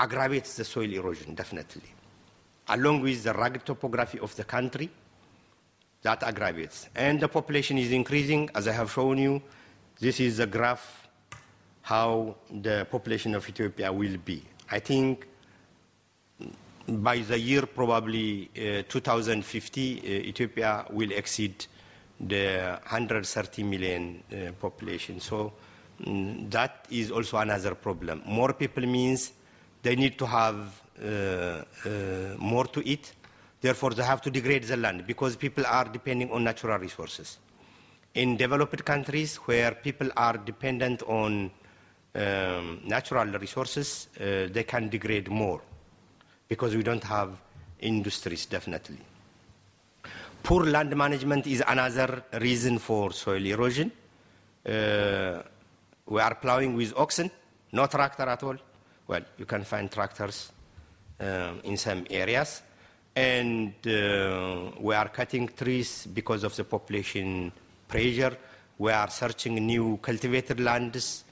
[0.00, 1.90] aggravates the soil erosion, definitely.
[2.68, 4.88] Along with the rugged topography of the country,
[6.00, 6.88] that aggravates.
[6.94, 9.42] And the population is increasing, as I have shown you.
[10.00, 11.06] This is the graph
[11.82, 14.42] how the population of Ethiopia will be.
[14.70, 15.26] I think
[16.88, 21.66] by the year probably uh, 2050, uh, Ethiopia will exceed
[22.22, 25.20] the 130 million uh, population.
[25.20, 25.52] So
[26.00, 28.22] mm, that is also another problem.
[28.26, 29.32] More people means
[29.82, 33.12] they need to have uh, uh, more to eat.
[33.60, 37.38] Therefore, they have to degrade the land because people are depending on natural resources.
[38.14, 41.50] In developed countries where people are dependent on
[42.14, 45.62] um, natural resources, uh, they can degrade more
[46.48, 47.30] because we don't have
[47.80, 48.98] industries, definitely.
[50.42, 53.92] Poor land management is another reason for soil erosion.
[54.66, 55.40] Uh,
[56.06, 57.30] we are plowing with oxen,
[57.70, 58.56] no tractor at all.
[59.06, 60.50] Well, you can find tractors
[61.20, 62.62] um, in some areas.
[63.14, 67.52] And uh, we are cutting trees because of the population
[67.86, 68.36] pressure.
[68.78, 71.22] We are searching new cultivated lands.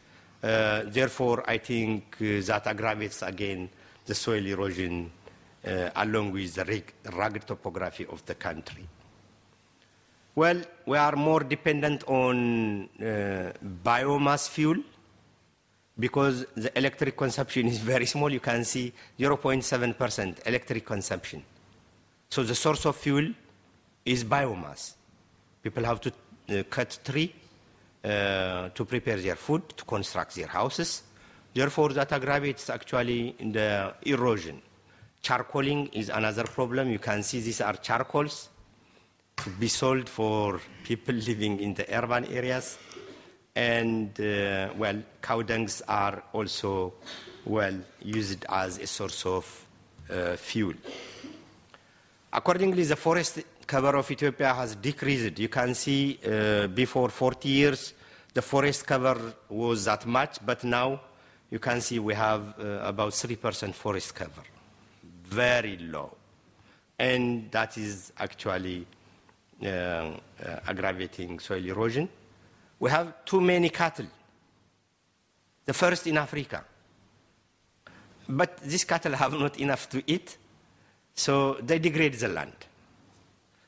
[0.40, 3.70] Uh, therefore, I think uh, that aggravates again
[4.06, 5.10] the soil erosion
[5.66, 8.86] uh, along with the rugged topography of the country.
[10.40, 13.52] Well, we are more dependent on uh,
[13.84, 14.78] biomass fuel
[15.98, 18.32] because the electric consumption is very small.
[18.32, 21.44] You can see 0.7% electric consumption.
[22.30, 23.34] So the source of fuel
[24.06, 24.94] is biomass.
[25.62, 27.34] People have to uh, cut tree
[28.02, 31.02] uh, to prepare their food, to construct their houses.
[31.52, 34.62] Therefore, that aggravates actually the erosion.
[35.22, 36.88] Charcoaling is another problem.
[36.88, 38.48] You can see these are charcoals
[39.44, 42.78] to be sold for people living in the urban areas.
[43.54, 46.94] And, uh, well, cow dungs are also,
[47.44, 49.66] well, used as a source of
[50.08, 50.74] uh, fuel.
[52.32, 55.38] Accordingly, the forest cover of Ethiopia has decreased.
[55.38, 57.94] You can see uh, before 40 years,
[58.34, 61.00] the forest cover was that much, but now
[61.50, 64.42] you can see we have uh, about 3% forest cover.
[65.24, 66.16] Very low.
[66.98, 68.86] And that is actually
[69.62, 72.08] Um, uh, aggravating soil erosion.
[72.78, 74.06] We have too many cattle.
[75.66, 76.64] the first in Africa.
[78.28, 80.36] But these cattle have not enough to eat,
[81.14, 82.56] so they degrade the land.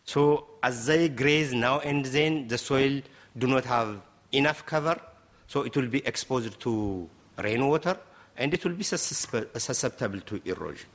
[0.04, 3.02] So as they graze now and then, the soil
[3.38, 4.00] do not have
[4.32, 5.00] enough cover,
[5.46, 7.96] so it will be exposed to rainwater,
[8.36, 10.88] and it will be susceptible to erosion.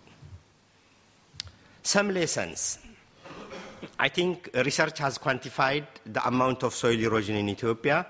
[1.83, 2.79] Some lessons.
[4.00, 8.06] I think research has quantified the amount of soil erosion in Ethiopia,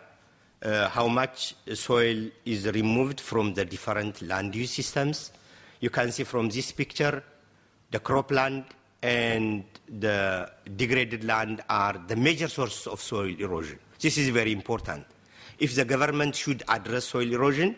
[0.64, 5.32] uh, how much soil is removed from the different land use systems.
[5.80, 7.24] You can see from this picture,
[7.92, 8.66] the cropland
[9.02, 13.80] and the degraded land are the major source of soil erosion.
[14.00, 15.06] This is very important.
[15.60, 17.76] If the government should address soil erosion,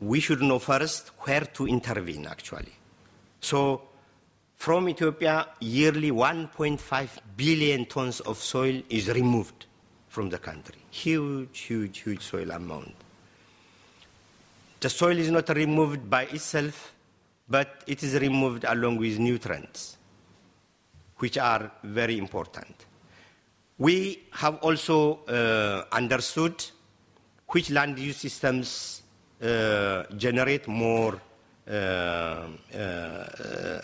[0.00, 2.72] we should know first where to intervene actually.
[3.40, 3.82] So
[4.62, 9.66] from Ethiopia, yearly 1.5 billion tons of soil is removed
[10.06, 10.78] from the country.
[10.88, 12.94] Huge, huge, huge soil amount.
[14.78, 16.94] The soil is not removed by itself,
[17.48, 19.96] but it is removed along with nutrients,
[21.16, 22.86] which are very important.
[23.78, 26.64] We have also uh, understood
[27.48, 29.02] which land use systems
[29.42, 31.20] uh, generate more
[31.66, 32.46] uh, uh,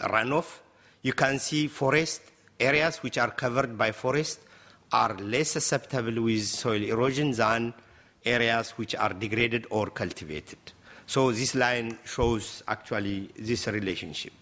[0.07, 0.61] runoff.
[1.09, 2.21] You can see forest
[2.61, 4.41] areas which are covered by forest
[4.93, 7.73] are less susceptible with soil erosion than
[8.27, 10.59] areas which are degraded or cultivated.
[11.07, 14.35] So this line shows actually this relationship.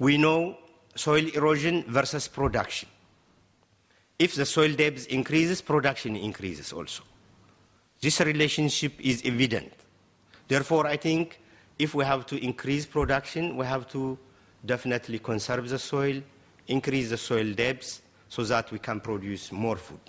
[0.00, 0.58] We know
[0.96, 2.88] soil erosion versus production.
[4.18, 7.04] If the soil depth increases, production increases also.
[8.00, 9.72] This relationship is evident.
[10.48, 11.40] Therefore, I think
[11.78, 14.18] if we have to increase production, we have to
[14.66, 16.20] definitely conserve the soil,
[16.68, 20.00] increase the soil depth, so that we can produce more food.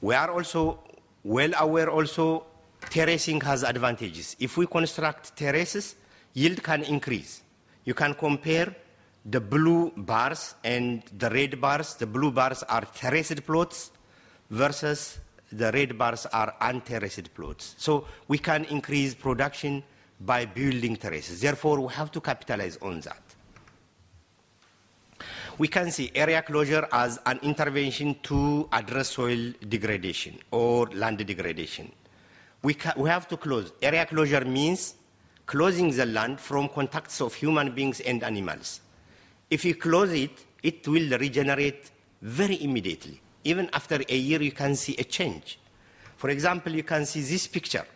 [0.00, 0.78] We are also
[1.24, 2.44] well aware also
[2.88, 4.36] terracing has advantages.
[4.38, 5.96] If we construct terraces,
[6.34, 7.42] yield can increase.
[7.84, 8.74] You can compare
[9.24, 11.94] the blue bars and the red bars.
[11.94, 13.90] The blue bars are terraced plots
[14.50, 15.18] versus
[15.50, 17.74] the red bars are unterraced plots.
[17.78, 19.82] So we can increase production
[20.20, 21.40] by building terraces.
[21.40, 23.26] Therefore, we have to capitalize on that
[25.58, 31.90] we can see area closure as an intervention to address soil degradation or land degradation.
[32.62, 33.72] We, we have to close.
[33.80, 34.94] Area closure means
[35.46, 38.80] closing the land from contacts of human beings and animals.
[39.50, 43.20] If you close it, it will regenerate very immediately.
[43.44, 45.58] Even after a year, you can see a change.
[46.16, 47.86] For example, you can see this picture.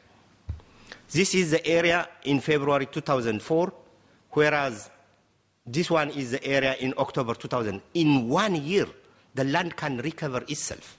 [1.13, 3.73] This is the area in February 2004,
[4.31, 4.91] whereas
[5.67, 7.83] this one is the area in October 2000.
[7.95, 8.87] In one year,
[9.35, 10.99] the land can recover itself.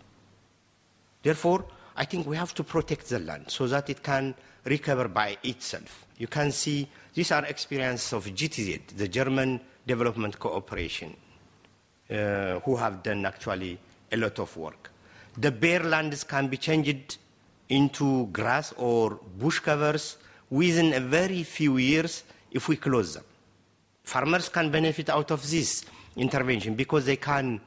[1.23, 1.63] Therefore,
[1.95, 6.05] I think we have to protect the land so that it can recover by itself.
[6.17, 11.15] You can see these are experiences of GTZ, the German Development Cooperation,
[12.09, 13.79] uh, who have done actually
[14.11, 14.91] a lot of work.
[15.37, 17.17] The bare lands can be changed
[17.71, 20.17] into grass or bush covers
[20.49, 23.23] within a very few years if we close them
[24.03, 27.59] farmers can benefit out of this intervention because they can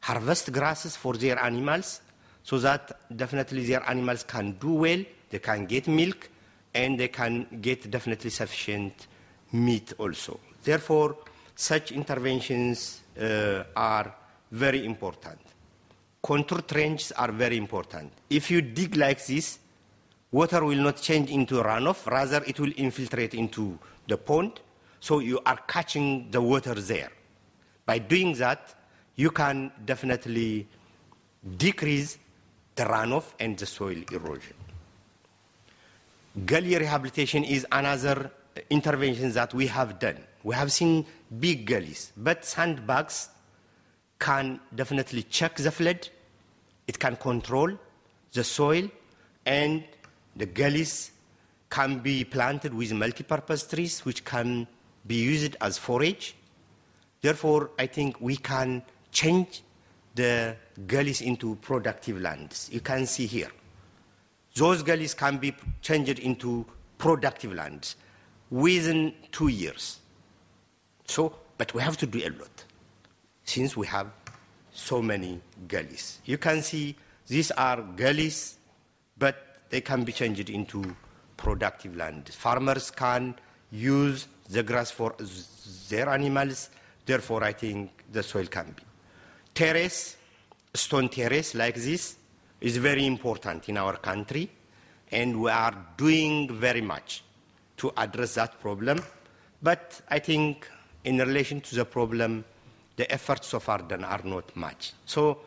[0.00, 2.00] harvest grasses for their animals
[2.42, 2.84] so that
[3.14, 6.28] definitely their animals can do well, they can get milk,
[6.74, 9.06] and they can get definitely sufficient
[9.52, 10.40] meat also.
[10.64, 11.16] Therefore,
[11.54, 14.14] such interventions uh, are
[14.50, 15.38] very important.
[16.22, 18.12] Contour trenches are very important.
[18.30, 19.58] If you dig like this,
[20.30, 24.60] water will not change into runoff, rather it will infiltrate into the pond,
[25.00, 27.10] so you are catching the water there.
[27.84, 28.74] By doing that,
[29.16, 30.68] you can definitely
[31.56, 32.18] decrease
[32.76, 34.54] the runoff and the soil erosion.
[36.46, 38.30] Gully rehabilitation is another
[38.70, 40.18] intervention that we have done.
[40.44, 41.04] We have seen
[41.40, 43.28] big gullies, but sandbags
[44.22, 46.08] can definitely check the flood,
[46.86, 47.70] it can control
[48.32, 48.88] the soil,
[49.44, 49.82] and
[50.36, 51.10] the gullies
[51.68, 54.68] can be planted with multi-purpose trees which can
[55.08, 56.36] be used as forage.
[57.20, 59.62] Therefore, I think we can change
[60.14, 60.54] the
[60.86, 62.70] gullies into productive lands.
[62.72, 63.50] You can see here.
[64.54, 66.64] Those gullies can be changed into
[66.96, 67.96] productive lands
[68.50, 69.98] within two years.
[71.06, 72.64] So, but we have to do a lot
[73.44, 74.08] since we have
[74.72, 76.20] so many gullies.
[76.24, 78.58] You can see these are gullies,
[79.18, 79.36] but
[79.70, 80.96] they can be changed into
[81.36, 82.28] productive land.
[82.28, 83.34] Farmers can
[83.70, 85.14] use the grass for
[85.88, 86.70] their animals.
[87.04, 88.82] Therefore, I think the soil can be.
[89.54, 90.16] Terrace,
[90.74, 92.16] stone terrace like this,
[92.60, 94.48] is very important in our country.
[95.10, 97.22] And we are doing very much
[97.78, 99.02] to address that problem.
[99.62, 100.68] But I think
[101.04, 102.44] in relation to the problem,
[102.96, 104.92] the efforts so far done are not much.
[105.06, 105.38] So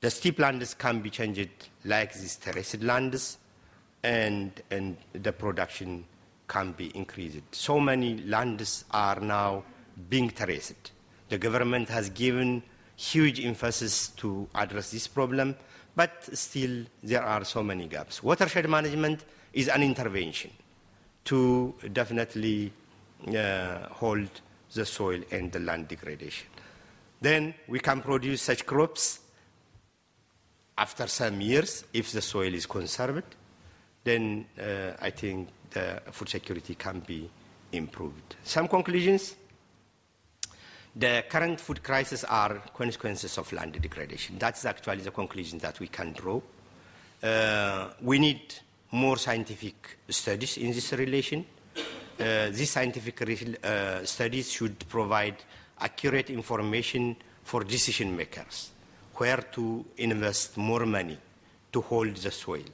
[0.00, 1.48] the steep lands can be changed
[1.84, 3.38] like these terraced lands,
[4.02, 6.04] and, and the production
[6.46, 7.40] can be increased.
[7.52, 9.64] So many lands are now
[10.08, 10.92] being terraced.
[11.28, 12.62] The government has given
[12.96, 15.56] huge emphasis to address this problem,
[15.94, 18.22] but still there are so many gaps.
[18.22, 20.50] Watershed management is an intervention
[21.24, 22.72] to definitely
[23.36, 24.28] uh, hold
[24.74, 26.46] the soil and the land degradation.
[27.20, 29.20] Then we can produce such crops
[30.76, 33.34] after some years if the soil is conserved.
[34.04, 37.28] Then uh, I think the food security can be
[37.72, 38.36] improved.
[38.44, 39.34] Some conclusions.
[40.94, 44.38] The current food crisis are consequences of land degradation.
[44.38, 46.40] That's actually the conclusion that we can draw.
[47.22, 48.54] Uh, we need
[48.90, 51.44] more scientific studies in this relation.
[52.18, 55.36] Uh, these scientific uh, studies should provide
[55.80, 58.70] accurate information for decision makers,
[59.14, 61.16] where to invest more money
[61.72, 62.64] to hold the soil.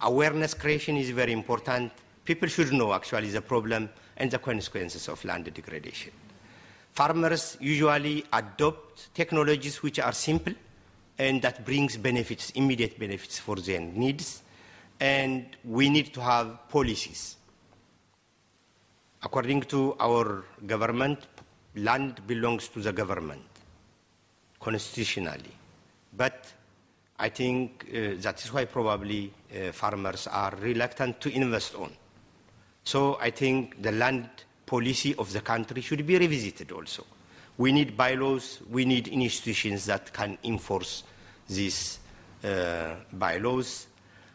[0.00, 1.92] Awareness creation is very important.
[2.24, 6.12] People should know actually the problem and the consequences of land degradation.
[6.92, 10.54] Farmers usually adopt technologies which are simple
[11.18, 14.42] and that brings benefits, immediate benefits for their needs.
[14.98, 17.36] And we need to have policies.
[19.26, 21.18] According to our government,
[21.74, 23.42] land belongs to the government
[24.60, 25.50] constitutionally.
[26.16, 26.46] But
[27.18, 31.90] I think uh, that is why probably uh, farmers are reluctant to invest on.
[32.84, 34.30] So I think the land
[34.64, 37.04] policy of the country should be revisited also.
[37.58, 41.02] We need bylaws, we need institutions that can enforce
[41.48, 41.98] these
[42.44, 43.88] uh, bylaws.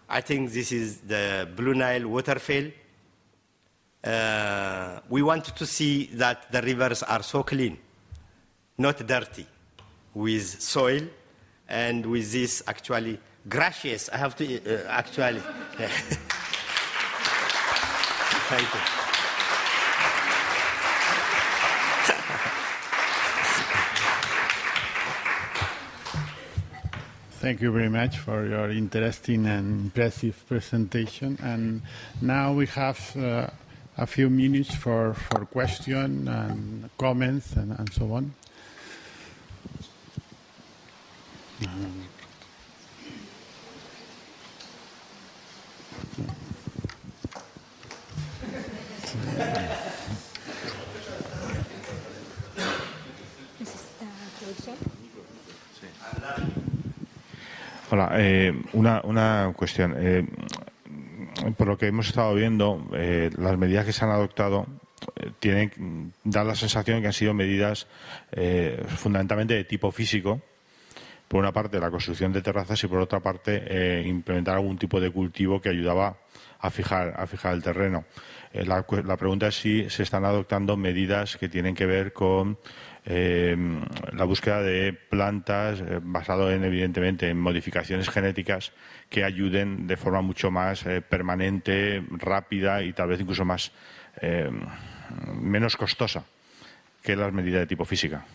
[0.09, 2.71] I think this is the Blue Nile waterfall.
[4.03, 7.77] Uh, we want to see that the rivers are so clean,
[8.77, 9.45] not dirty,
[10.13, 11.01] with soil
[11.69, 14.09] and with this actually gracious.
[14.09, 15.39] I have to uh, actually.
[18.51, 19.01] Thank you.
[27.41, 31.39] Thank you very much for your interesting and impressive presentation.
[31.41, 31.81] And
[32.21, 33.47] now we have uh,
[33.97, 38.33] a few minutes for, for questions and comments and, and so on.
[57.91, 59.93] Hola, eh, una, una, cuestión.
[59.97, 60.25] Eh,
[61.57, 64.67] por lo que hemos estado viendo, eh, las medidas que se han adoptado
[65.15, 67.87] eh, tienen dar la sensación de que han sido medidas
[68.31, 70.41] eh, fundamentalmente de tipo físico.
[71.27, 75.09] Por una parte, la construcción de terrazas y por otra parte, implementar algún tipo de
[75.11, 76.17] cultivo que ayudaba
[76.59, 78.03] a fijar, a fijar el terreno.
[78.51, 82.57] La, la, pregunta es si se están adoptando medidas que tienen que ver con
[83.05, 83.55] eh,
[84.13, 88.71] la búsqueda de plantas eh, basado en evidentemente en modificaciones genéticas
[89.09, 93.71] que ayuden de forma mucho más eh, permanente, rápida y tal vez incluso más
[94.21, 94.49] eh,
[95.33, 96.23] menos costosa
[97.01, 98.25] que las medidas de tipo física.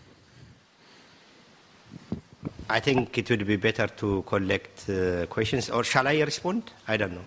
[2.69, 6.63] I think it would be better to collect uh, questions, or shall I respond?
[6.85, 7.23] I don't know.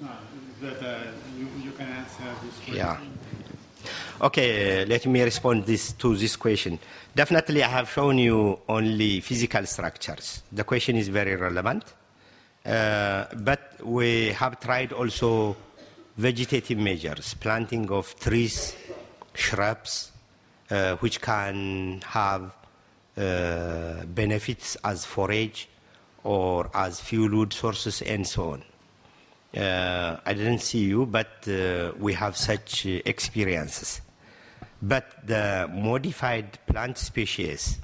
[0.00, 0.08] No,
[0.62, 0.98] that, uh,
[1.36, 2.76] you, you can answer this question.
[2.76, 2.98] Yeah.
[4.20, 6.78] Okay, let me respond this, to this question.
[7.14, 10.42] Definitely, I have shown you only physical structures.
[10.52, 11.84] The question is very relevant.
[12.64, 15.56] Uh, but we have tried also
[16.16, 18.76] vegetative measures, planting of trees,
[19.34, 20.12] shrubs,
[20.70, 22.54] uh, which can have
[23.16, 25.68] uh, benefits as forage
[26.22, 28.62] or as fuel wood sources and so on.
[29.60, 34.00] Uh, I didn't see you, but uh, we have such uh, experiences.
[34.86, 37.78] But the modified plant species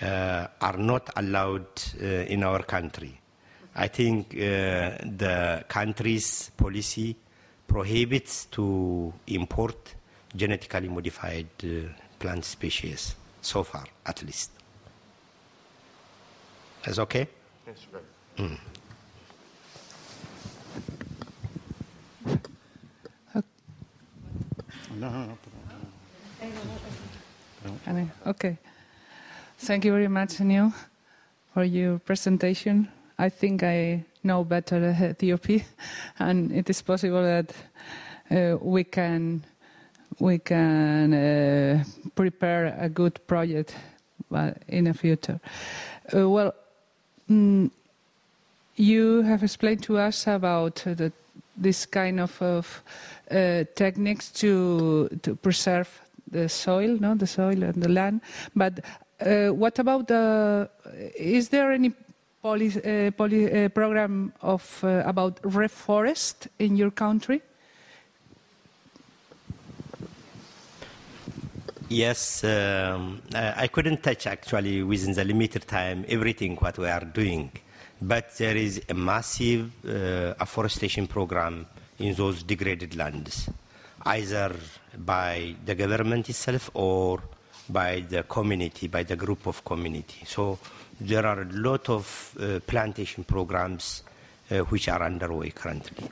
[0.00, 1.68] uh, are not allowed
[2.00, 3.20] uh, in our country.
[3.74, 7.14] I think uh, the country's policy
[7.66, 9.94] prohibits to import
[10.34, 11.48] genetically modified
[12.18, 14.50] plant species, so far at least.
[16.84, 17.28] That's okay?
[17.66, 18.02] Yes, right.
[18.38, 18.58] Mm.
[24.94, 25.51] No, no, no.
[28.26, 28.56] Okay.
[29.58, 30.72] Thank you very much, Neil,
[31.54, 32.88] for your presentation.
[33.18, 35.62] I think I know better Ethiopia,
[36.18, 37.52] and it is possible that
[38.30, 39.44] uh, we can
[40.18, 41.84] we can uh,
[42.14, 43.76] prepare a good project
[44.68, 45.38] in the future.
[46.12, 46.54] Uh, well,
[47.30, 47.70] mm,
[48.76, 51.12] you have explained to us about the,
[51.56, 52.82] this kind of, of
[53.30, 56.01] uh, techniques to to preserve
[56.32, 58.20] the soil, no, the soil and the land.
[58.56, 58.80] But
[59.20, 60.68] uh, what about the?
[61.16, 61.92] Is there any
[62.42, 67.40] poly, uh, uh, program of uh, about reforest in your country?
[71.88, 77.52] Yes, um, I couldn't touch actually within the limited time everything what we are doing,
[78.00, 81.66] but there is a massive uh, afforestation program
[81.98, 83.50] in those degraded lands,
[84.04, 84.54] either
[84.96, 87.22] by the government itself or
[87.68, 90.24] by the community, by the group of community.
[90.26, 90.58] So
[91.00, 94.02] there are a lot of uh, plantation programs
[94.50, 96.10] uh, which are underway currently.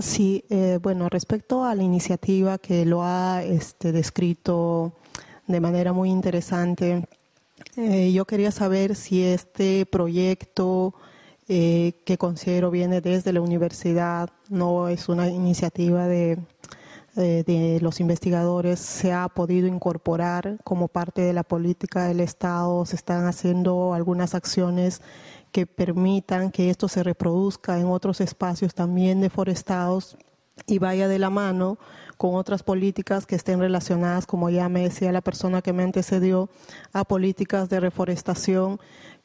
[0.00, 4.94] Sí, eh, bueno, respecto a la iniciativa que lo ha este, descrito
[5.46, 7.06] de manera muy interesante,
[7.80, 10.94] eh, yo quería saber si este proyecto
[11.48, 16.38] eh, que considero viene desde la universidad, no es una iniciativa de,
[17.16, 22.96] de los investigadores, se ha podido incorporar como parte de la política del Estado, se
[22.96, 25.02] están haciendo algunas acciones
[25.52, 30.16] que permitan que esto se reproduzca en otros espacios también deforestados
[30.66, 31.78] y vaya de la mano
[32.20, 36.50] con otras políticas que estén relacionadas, como ya me decía la persona que me antecedió,
[36.92, 38.78] a políticas de reforestación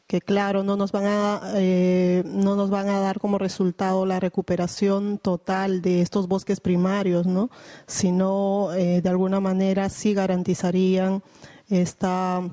[0.08, 4.22] que claro no nos van a eh, no nos van a dar como resultado la
[4.22, 7.50] recuperación total de estos bosques primarios, ¿no?
[7.86, 11.22] sino eh, de alguna manera sí garantizarían
[11.68, 12.44] esta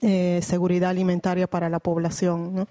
[0.00, 2.54] eh, seguridad alimentaria para la población.
[2.54, 2.66] ¿no?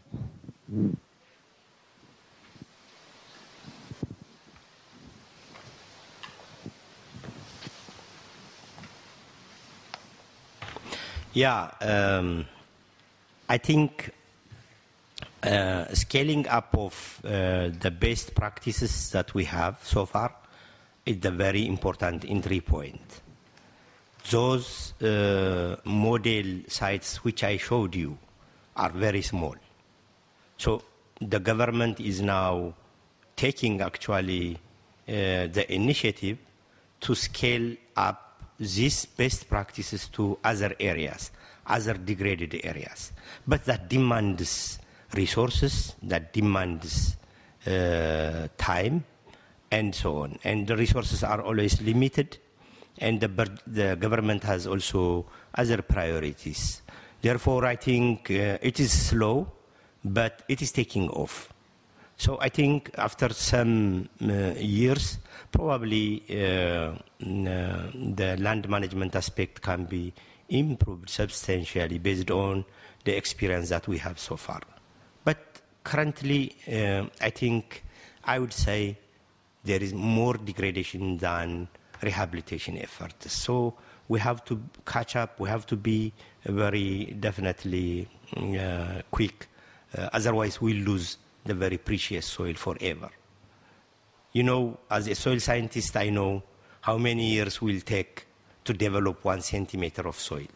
[11.34, 12.46] Yeah, um,
[13.48, 14.14] I think
[15.44, 20.34] uh, scaling up of uh, the best practices that we have so far
[21.06, 23.22] is the very important entry point
[24.30, 28.18] those uh, model sites which I showed you
[28.76, 29.56] are very small.
[30.58, 30.84] So
[31.20, 32.74] the government is now
[33.36, 34.58] taking actually
[35.08, 36.38] uh, the initiative
[37.02, 38.31] to scale up
[38.62, 41.32] these best practices to other areas,
[41.66, 43.12] other degraded areas.
[43.48, 44.78] But that demands
[45.14, 47.18] resources, that demands
[47.66, 49.04] uh, time,
[49.72, 50.38] and so on.
[50.44, 52.38] And the resources are always limited
[52.98, 56.82] and the, the government has also other priorities.
[57.22, 59.52] Therefore, I think uh, it is slow,
[60.04, 61.52] but it is taking off.
[62.22, 65.18] So I think after some uh, years,
[65.52, 70.14] probably uh, uh the land management aspect can be
[70.48, 72.64] improved substantially based on
[73.06, 74.62] the experience that we have so far.
[75.24, 77.84] But currently, I think
[78.24, 79.00] I would say
[79.64, 81.70] there is more degradation than
[82.04, 83.34] rehabilitation efforts.
[83.34, 83.74] So
[84.10, 85.40] we have to catch up.
[85.40, 86.14] We have to be
[86.46, 88.08] very definitely
[88.38, 89.48] uh, quick.
[89.98, 93.10] Uh, otherwise, we lose the very precious soil forever.
[94.34, 96.44] You know, as a soil scientist, I know
[96.82, 98.26] how many years will take
[98.64, 100.48] to develop one centimeter of soil.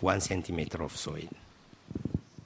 [0.00, 1.28] One centimeter of soil.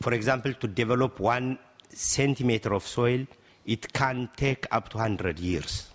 [0.00, 1.58] For example, to develop one
[1.88, 3.26] centimeter of soil,
[3.64, 5.88] it can take up to 100 years.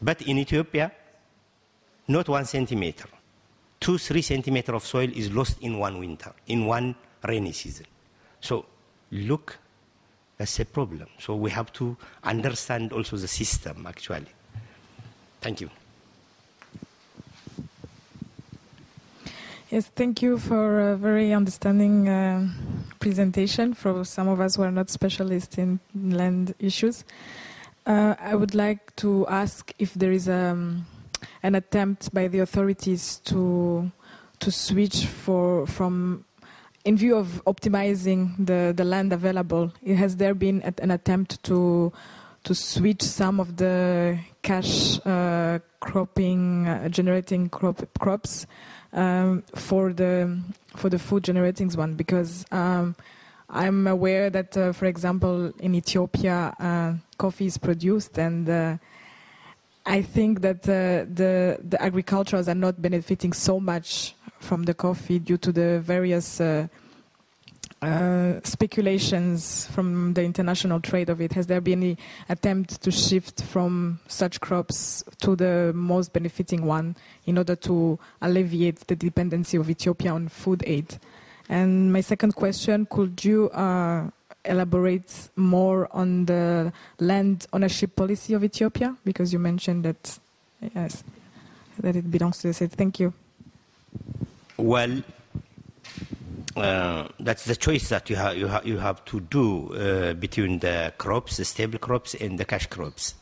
[0.00, 0.92] But in Ethiopia,
[2.08, 3.06] not one centimeter.
[3.78, 7.86] Two, three centimeter of soil is lost in one winter, in one rainy season.
[8.40, 8.66] So
[9.10, 9.58] look,
[10.38, 11.06] as a problem.
[11.18, 14.26] So we have to understand also the system, actually.
[15.40, 15.70] Thank you.
[19.70, 22.48] Yes, thank you for a very understanding uh,
[22.98, 27.04] presentation for some of us who are not specialists in land issues.
[27.86, 30.86] Uh, I would like to ask if there is um,
[31.42, 33.92] an attempt by the authorities to
[34.40, 36.24] to switch for from
[36.84, 39.72] in view of optimizing the, the land available.
[39.86, 41.92] Has there been an attempt to
[42.42, 48.46] to switch some of the cash uh, cropping uh, generating crop, crops
[48.94, 50.40] um, for the
[50.74, 52.96] for the food generating one because um,
[53.52, 58.76] I'm aware that, uh, for example, in Ethiopia, uh, coffee is produced, and uh,
[59.84, 65.18] I think that uh, the the agricultures are not benefiting so much from the coffee
[65.18, 66.66] due to the various uh,
[67.82, 71.32] uh, speculations from the international trade of it.
[71.32, 76.96] Has there been any attempt to shift from such crops to the most benefiting one
[77.24, 80.98] in order to alleviate the dependency of Ethiopia on food aid?
[81.48, 84.10] And my second question: Could you uh,
[84.44, 88.96] elaborate more on the land ownership policy of Ethiopia?
[89.04, 90.18] Because you mentioned that,
[90.74, 91.02] yes,
[91.78, 92.72] that it belongs to the state.
[92.72, 93.12] Thank you.
[94.60, 95.02] Well,
[96.56, 100.58] uh, that's the choice that you, ha- you, ha- you have to do uh, between
[100.58, 103.14] the crops, the stable crops, and the cash crops.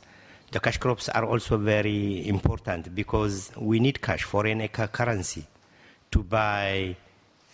[0.51, 5.45] The cash crops are also very important because we need cash, foreign cu- currency,
[6.11, 6.97] to buy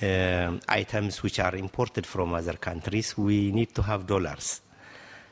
[0.01, 3.19] um, items which are imported from other countries.
[3.19, 4.61] We need to have dollars.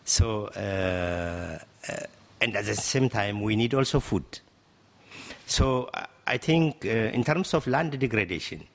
[0.04, 1.96] So, uh, uh,
[2.40, 4.24] and at the same time, we need also food.
[5.46, 5.88] So
[6.26, 8.66] I- think uh, in terms of land degradation,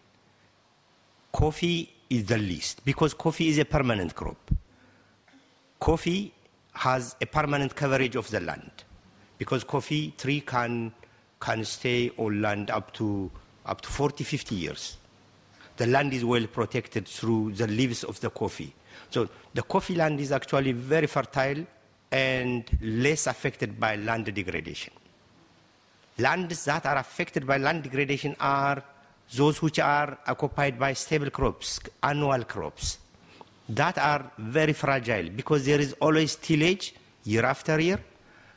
[1.31, 4.51] coffee is the least because coffee is a permanent crop.
[5.79, 6.33] Coffee
[6.73, 8.71] has a permanent coverage of the land
[9.37, 10.91] because coffee tree can
[11.39, 13.29] can stay on land up to
[13.65, 14.97] up to 40 50 years.
[15.77, 18.73] The land is well protected through the leaves of the coffee.
[19.11, 21.65] So the coffee land is actually very fertile
[22.11, 24.93] and less affected by land degradation
[26.18, 28.84] lands that are affected by land degradation are
[29.36, 32.99] those which are occupied by stable crops, annual crops,
[33.70, 37.99] that are very fragile because there is always tillage year after year,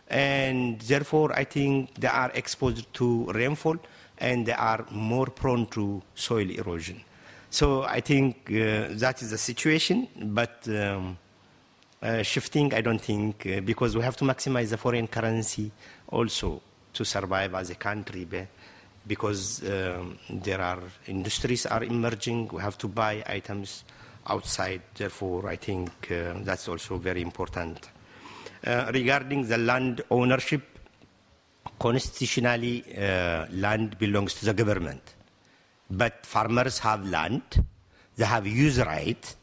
[0.09, 3.77] and therefore I think they are exposed to rainfall
[4.19, 7.01] and they are more prone to soil erosion.
[7.51, 11.19] So I think uh, that is the situation, but um,
[12.01, 15.73] uh, shifting, I don't think, uh, because we have to maximize the foreign currency
[16.09, 18.27] also to survive as a country
[19.07, 22.49] because um, there are industries are emerging.
[22.49, 23.85] We have to buy items
[24.27, 24.83] outside.
[24.95, 27.91] Therefore, I think uh, that's also very important.
[28.65, 30.63] Uh, regarding the land ownership,
[31.79, 35.15] constitutionally, uh, land belongs to the government.
[35.91, 37.65] But farmers have land,
[38.17, 39.35] they have use right,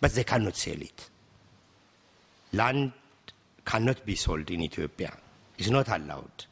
[0.00, 1.10] but they cannot sell it.
[2.52, 2.92] Land
[3.64, 5.12] cannot be sold in Ethiopia.
[5.58, 6.46] It's not allowed.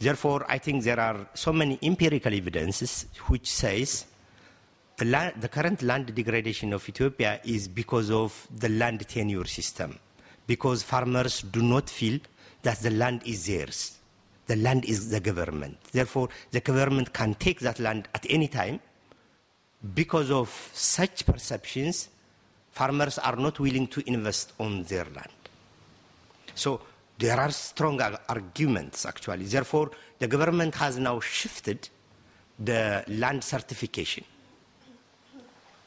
[0.00, 4.06] Therefore, I think there are so many empirical evidences which says
[4.96, 9.98] the, land, the current land degradation of Ethiopia is because of the land tenure system,
[10.46, 12.18] because farmers do not feel
[12.62, 13.98] that the land is theirs.
[14.46, 15.78] The land is the government.
[15.92, 18.80] Therefore, the government can take that land at any time.
[19.94, 22.08] Because of such perceptions,
[22.72, 25.28] farmers are not willing to invest on their land.
[26.54, 26.80] So
[27.20, 29.44] there are strong arguments actually.
[29.44, 31.88] Therefore, the government has now shifted
[32.58, 34.24] the land certification.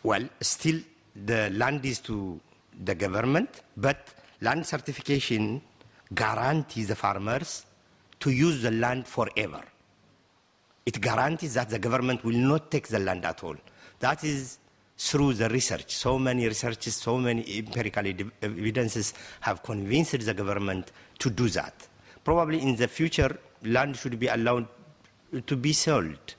[0.03, 0.79] Well, still
[1.15, 2.39] the land is to
[2.83, 5.61] the government, but land certification
[6.13, 7.65] guarantees the farmers
[8.19, 9.63] to use the land forever.
[10.85, 13.55] It guarantees that the government will not take the land at all.
[13.99, 14.59] That is
[15.03, 15.91] through the research.
[15.91, 18.05] So many researches, so many empirical
[18.41, 21.73] evidences have convinced the government to do that.
[22.23, 24.67] Probably in the future, land should be allowed
[25.45, 26.35] to be sold.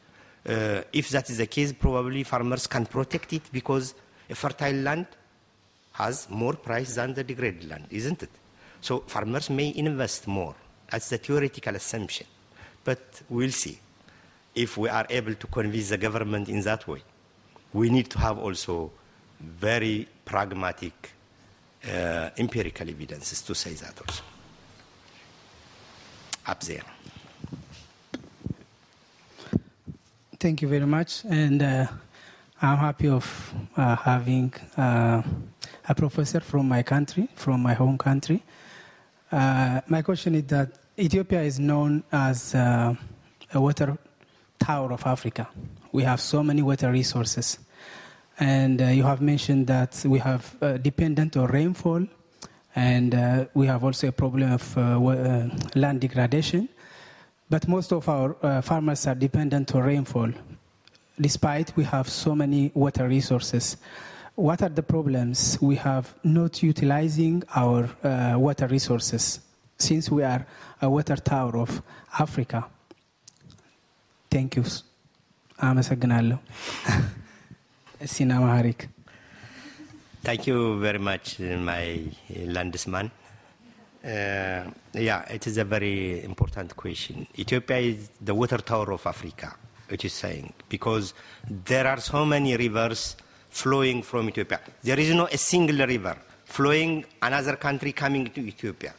[0.46, 3.94] Uh, if that is the case, probably farmers can protect it because
[4.30, 5.06] a fertile land
[5.92, 8.30] has more price than the degraded land, isn't it?
[8.80, 10.54] So farmers may invest more.
[10.90, 12.26] That's the theoretical assumption.
[12.82, 13.78] But we'll see
[14.54, 17.02] if we are able to convince the government in that way.
[17.74, 18.92] We need to have also
[19.40, 21.10] very pragmatic
[21.86, 24.22] uh, empirical evidences to say that also.
[26.46, 26.82] Up there.
[30.38, 31.86] Thank you very much, and uh,
[32.62, 35.22] I'm happy of uh, having uh,
[35.88, 38.42] a professor from my country, from my home country.
[39.32, 40.68] Uh, my question is that
[40.98, 42.94] Ethiopia is known as uh,
[43.52, 43.98] a water
[44.58, 45.48] tower of Africa.
[45.92, 47.58] We have so many water resources,
[48.39, 52.05] and uh, you have mentioned that we have uh, dependent on rainfall,
[52.75, 56.69] and uh, we have also a problem of uh, wa- uh, land degradation.
[57.49, 60.31] But most of our uh, farmers are dependent on rainfall,
[61.19, 63.77] despite we have so many water resources.
[64.35, 69.41] What are the problems we have not utilizing our uh, water resources
[69.77, 70.45] since we are
[70.81, 71.81] a water tower of
[72.19, 72.59] Africa?
[74.31, 74.63] Thank you.
[75.59, 76.37] አመሰግናለሁ።
[80.22, 82.00] Thank you very much, my
[82.46, 83.10] landsman.
[84.02, 87.26] Uh, yeah, it is a very important question.
[87.38, 89.54] Ethiopia is the water tower of Africa,
[89.88, 91.14] it is saying, because
[91.48, 93.16] there are so many rivers
[93.50, 94.60] flowing from Ethiopia.
[94.82, 98.94] There is no a single river flowing another country coming to Ethiopia.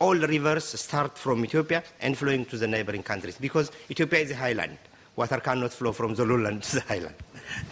[0.00, 4.36] All rivers start from Ethiopia and flowing to the neighboring countries because Ethiopia is a
[4.36, 4.76] highland.
[5.16, 7.14] Water cannot flow from the lowland to the highland.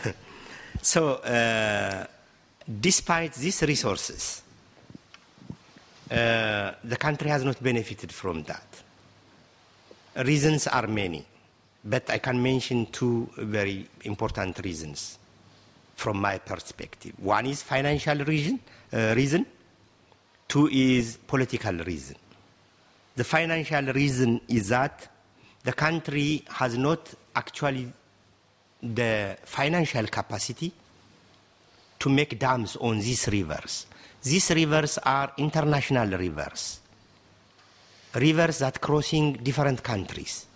[0.82, 2.06] so, uh,
[2.80, 4.42] despite these resources,
[6.10, 8.66] uh, the country has not benefited from that.
[10.26, 11.24] Reasons are many,
[11.84, 15.18] but I can mention two very important reasons
[15.96, 17.14] from my perspective.
[17.18, 18.60] One is financial reason,
[18.92, 19.46] uh, reason.
[20.48, 22.16] Two is political reason.
[23.16, 25.08] The financial reason is that
[25.64, 27.92] the country has not actually
[28.82, 30.72] the financial capacity
[31.98, 33.86] to make dams on these rivers.
[34.22, 36.80] These rivers are international rivers,
[38.14, 40.46] rivers that crossing different countries.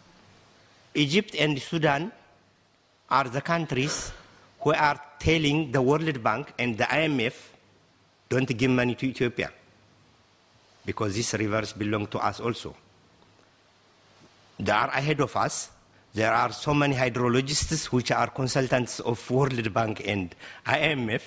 [0.95, 2.11] Egypt and Sudan
[3.11, 4.13] are the countries
[4.61, 7.35] who are telling the World Bank and the IMF,
[8.29, 9.51] don't give money to Ethiopia,
[10.85, 12.75] because these rivers belong to us also.
[14.59, 15.71] They are ahead of us.
[16.17, 21.21] There are so many hydrologists which are consultants of World Bank and IMF,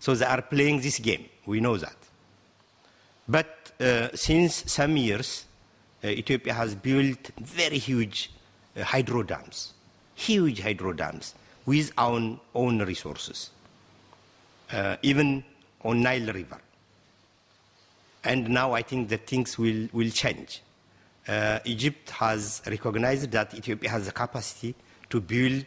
[0.00, 1.26] so they are playing this game.
[1.46, 1.94] We know that.
[3.28, 5.44] But uh, since some years,
[6.02, 8.32] uh, Ethiopia has built very huge
[8.76, 9.72] uh, hydro dams,
[10.16, 13.50] huge hydro dams with our own resources,
[14.72, 15.44] uh, even
[15.84, 16.58] on Nile River.
[18.24, 20.60] And now I think that things will, will change.
[21.26, 24.74] Uh, Egypt has recognized that Ethiopia has the capacity
[25.08, 25.64] to build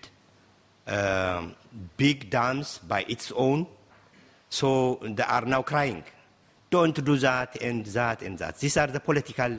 [0.86, 1.56] um,
[1.98, 3.66] big dams by its own.
[4.50, 6.04] So they are now crying,
[6.70, 8.60] don't do that and that and that.
[8.60, 9.52] These are the political,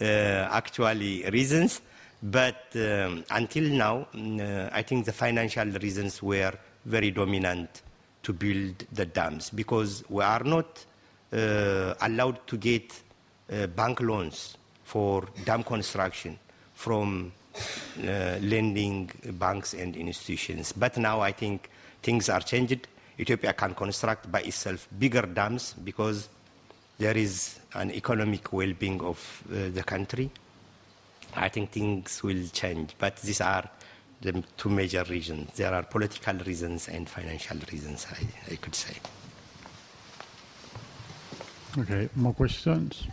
[0.00, 1.80] uh, actually, reasons.
[2.22, 6.52] But um, until now, uh, I think the financial reasons were
[6.84, 7.82] very dominant
[8.22, 10.84] to build the dams because we are not
[11.32, 12.98] uh, allowed to get
[13.52, 14.56] uh, bank loans
[14.94, 16.38] for dam construction
[16.72, 17.32] from
[17.98, 20.70] uh, lending banks and institutions.
[20.70, 21.68] But now I think
[22.00, 22.86] things are changed.
[23.18, 26.28] Ethiopia can construct by itself bigger dams because
[26.96, 29.18] there is an economic well-being of
[29.50, 30.30] uh, the country.
[31.34, 33.68] I think things will change, but these are
[34.20, 35.56] the two major reasons.
[35.56, 38.94] There are political reasons and financial reasons, I, I could say.
[41.78, 43.08] Okay, more questions?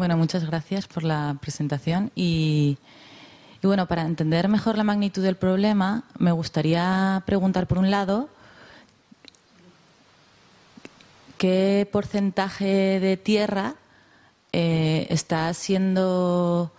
[0.00, 2.78] Bueno, muchas gracias por la presentación y,
[3.62, 8.30] bueno, para entender mejor la magnitud del problema, me gustaría preguntar por un lado
[11.36, 13.74] qué porcentaje de tierra
[14.54, 16.72] eh, está siendo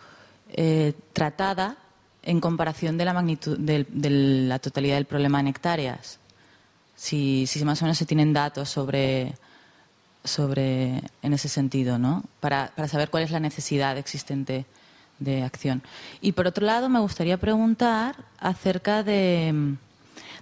[0.54, 1.78] eh, tratada
[2.24, 6.18] en comparación de la magnitud de, de, la totalidad del problema en hectáreas.
[6.96, 9.36] Si más o menos se tienen datos sobre
[10.24, 12.24] sobre en ese sentido, ¿no?
[12.40, 14.66] Para, para, saber cuál es la necesidad existente
[15.20, 15.82] de acción.
[16.20, 19.76] Y por otro lado, me gustaría preguntar acerca de,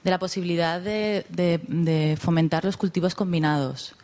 [0.03, 3.95] de la posibilidad de, de, fomentar los cultivos combinados.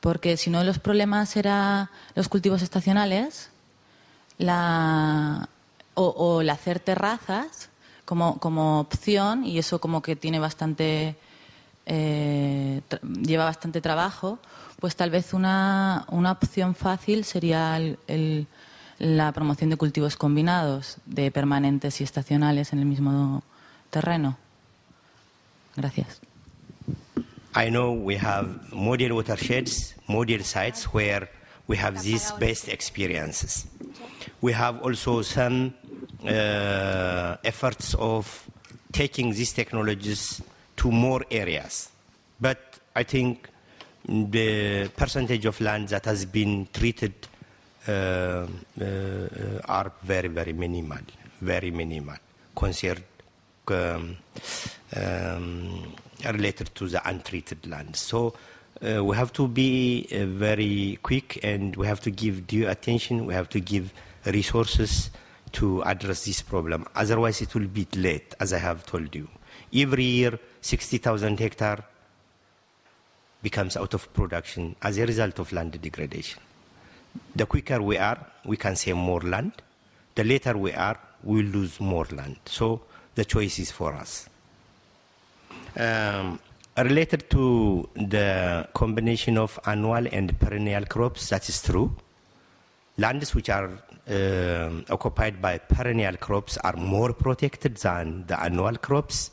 [0.00, 3.50] Porque si de los problemas era los cultivos estacionales,
[4.38, 5.48] la,
[5.94, 7.68] o, o el hacer terrazas
[8.06, 11.16] como, como opción, y eso como que tiene bastante.
[11.86, 12.82] Eh,
[13.22, 14.38] lleva bastante trabajo,
[14.80, 17.78] pues tal vez una, opción fácil sería
[18.98, 23.42] la promoción de cultivos combinados, de permanentes y estacionales en el mismo
[23.90, 24.38] terreno.
[25.76, 26.20] Gracias.
[27.54, 31.28] I know we have model watersheds, model sites where
[31.66, 33.66] we have these best experiences.
[34.40, 35.74] We have also some
[36.24, 38.48] uh, efforts of
[38.92, 40.42] taking these technologies
[40.76, 41.90] to more areas.
[42.40, 42.58] But
[42.94, 43.49] I think
[44.06, 47.14] the percentage of land that has been treated
[47.86, 48.46] uh, uh,
[49.66, 50.98] are very, very minimal,
[51.40, 52.16] very minimal,
[52.54, 53.04] considered
[53.68, 54.16] um,
[54.96, 55.92] um,
[56.24, 57.96] related to the untreated land.
[57.96, 58.34] So
[58.82, 63.26] uh, we have to be uh, very quick and we have to give due attention,
[63.26, 63.92] we have to give
[64.26, 65.10] resources
[65.52, 66.86] to address this problem.
[66.94, 69.28] Otherwise, it will be late, as I have told you.
[69.74, 71.84] Every year, 60,000 hectare
[73.42, 76.40] becomes out of production as a result of land degradation.
[77.34, 79.52] The quicker we are, we can save more land.
[80.14, 82.36] The later we are, we lose more land.
[82.46, 82.82] So
[83.14, 84.28] the choice is for us.
[85.76, 86.38] Um,
[86.76, 91.94] related to the combination of annual and perennial crops, that is true.
[92.98, 93.70] Lands which are
[94.08, 99.30] um occupied by perennial crops are more protected than the annual crops,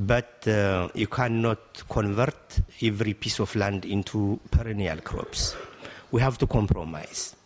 [0.00, 5.54] but uh, you cannot convert every piece of land into perennial crops.
[6.10, 7.36] We have to compromise.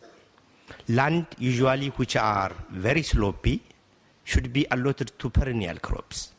[0.88, 3.61] Land usually which are very slopy
[4.22, 6.32] should be allotted to perennial crops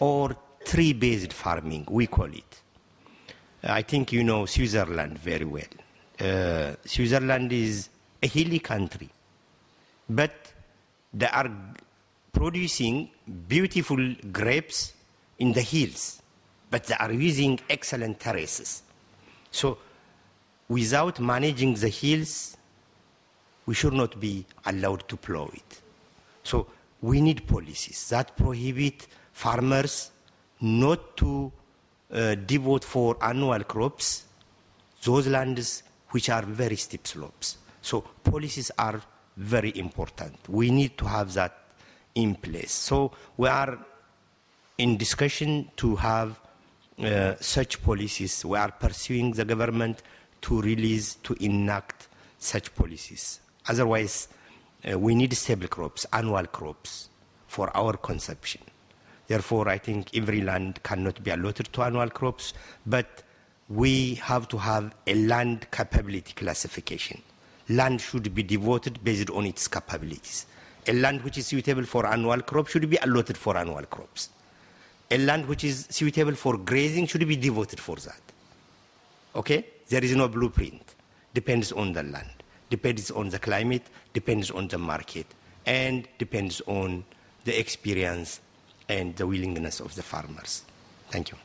[0.00, 0.34] or
[0.64, 2.62] tree-based farming, we call it.
[3.62, 5.74] I think you know Switzerland very well.
[6.18, 7.90] Uh, Switzerland is
[8.22, 9.10] a hilly country,
[10.08, 10.32] but
[11.12, 11.50] they are
[12.32, 13.10] producing
[13.46, 14.94] beautiful grapes
[15.38, 16.22] in the hills,
[16.70, 18.82] but they are using excellent terraces.
[19.50, 19.78] So,
[20.68, 22.56] without managing the hills,
[23.66, 25.80] we should not be allowed to plow it.
[26.42, 26.66] So,
[27.00, 30.10] we need policies that prohibit farmers
[30.60, 31.52] not to
[32.12, 34.24] uh, devote for annual crops
[35.02, 37.58] those lands which are very steep slopes.
[37.80, 39.00] So policies are
[39.36, 40.36] very important.
[40.48, 41.58] We need to have that
[42.14, 42.70] in place.
[42.70, 43.78] So we are
[44.82, 46.40] in discussion to have
[46.98, 48.44] uh, such policies.
[48.44, 50.02] We are pursuing the government
[50.40, 52.08] to release, to enact
[52.38, 53.38] such policies.
[53.68, 54.26] Otherwise,
[54.90, 57.10] uh, we need stable crops, annual crops,
[57.46, 58.60] for our consumption.
[59.28, 62.52] Therefore, I think every land cannot be allotted to annual crops,
[62.84, 63.22] but
[63.68, 67.22] we have to have a land capability classification.
[67.68, 70.46] Land should be devoted based on its capabilities.
[70.88, 74.30] A land which is suitable for annual crops should be allotted for annual crops.
[75.12, 78.22] A land which is suitable for grazing should be devoted for that.
[79.36, 79.62] Okay?
[79.90, 80.94] There is no blueprint.
[81.34, 82.30] Depends on the land,
[82.70, 83.82] depends on the climate,
[84.14, 85.26] depends on the market,
[85.66, 87.04] and depends on
[87.44, 88.40] the experience
[88.88, 90.62] and the willingness of the farmers.
[91.10, 91.36] Thank you.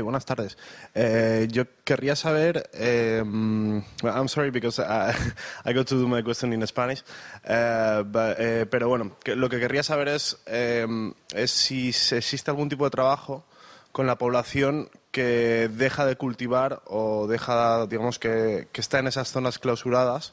[0.00, 0.56] Buenas tardes.
[0.94, 5.12] Eh, yo querría saber, eh, well, I'm sorry because I,
[5.64, 7.04] I got to do my question in Spanish,
[7.44, 13.44] eh, pero bueno, lo que querría saber es, es si existe algún tipo de trabajo
[13.92, 19.58] con la población que deja de cultivar o deja, digamos, que está en esas zonas
[19.58, 20.32] clausuradas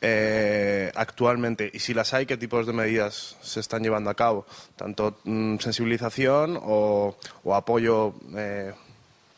[0.00, 4.46] eh, actualmente y si las hay, qué tipos de medidas se están llevando a cabo,
[4.76, 7.16] tanto mm, sensibilización o,
[7.54, 8.72] apoyo eh,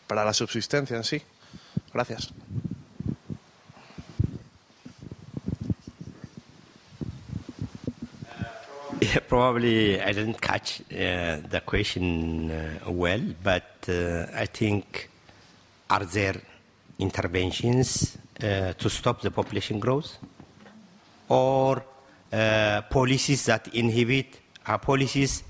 [0.06, 1.22] para la subsistencia en sí.
[1.92, 2.32] Gracias.
[9.28, 15.08] Probably I didn't catch uh, the question uh, well, but uh, I think
[15.88, 16.40] are there
[16.98, 20.18] interventions uh, to stop the population growth
[21.28, 21.84] or
[22.32, 25.42] uh, policies that inhibit uh, policies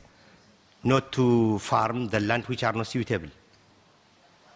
[0.85, 3.29] not to farm the land which are not suitable?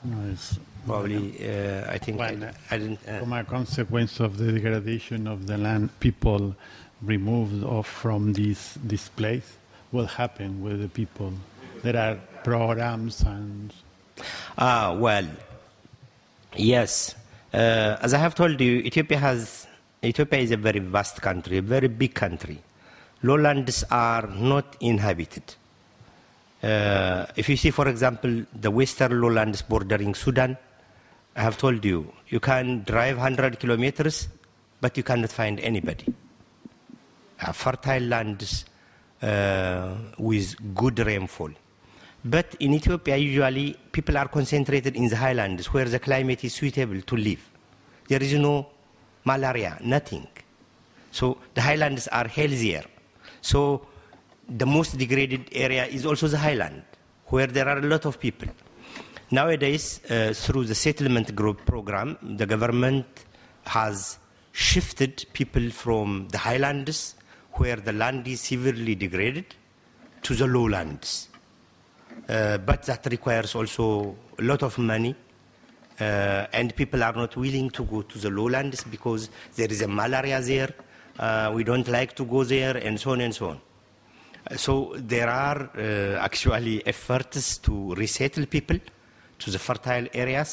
[0.04, 3.08] No, it's Probably, uh, I think I, Well, I didn't.
[3.08, 6.56] Uh, From a consequence of the degradation of the land, people
[7.02, 9.56] removed off from this, this place,
[9.92, 11.32] what happened with the people?
[11.82, 13.72] There are programs and
[14.58, 15.26] Ah, well,
[16.56, 17.14] yes.
[17.52, 19.66] Uh, as I have told you, Ethiopia has
[20.04, 22.58] Ethiopia is a very vast country, a very big country.
[23.22, 25.54] Lowlands are not inhabited.
[26.60, 30.56] Uh, if you see, for example, the western lowlands bordering Sudan,
[31.36, 34.28] I have told you, you can drive 100 kilometers,
[34.80, 36.12] but you cannot find anybody.
[37.40, 38.64] Uh, fertile lands
[39.22, 41.50] uh, with good rainfall.
[42.24, 47.00] But in Ethiopia, usually people are concentrated in the highlands where the climate is suitable
[47.02, 47.48] to live.
[48.08, 48.66] There is no
[49.24, 50.26] malaria, nothing.
[51.10, 52.84] So the highlands are healthier.
[53.40, 53.86] So
[54.48, 56.82] the most degraded area is also the highland,
[57.26, 58.48] where there are a lot of people.
[59.30, 63.06] Nowadays, uh, through the settlement group program, the government
[63.64, 64.18] has
[64.52, 67.14] shifted people from the highlands,
[67.52, 69.54] where the land is severely degraded,
[70.22, 71.28] to the lowlands.
[72.28, 75.14] Uh, but that requires also a lot of money,
[76.02, 79.22] uh, and people are not willing to go to the lowlands because
[79.56, 80.72] there is a malaria there.
[81.18, 83.58] Uh, we don't like to go there, and so on and so on.
[84.50, 84.72] Uh, So
[85.12, 88.78] there are uh, actually efforts to resettle people
[89.42, 90.50] to the fertile areas,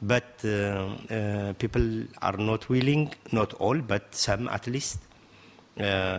[0.00, 1.86] but uh, uh, people
[2.28, 4.98] are not willing, not all, but some at least.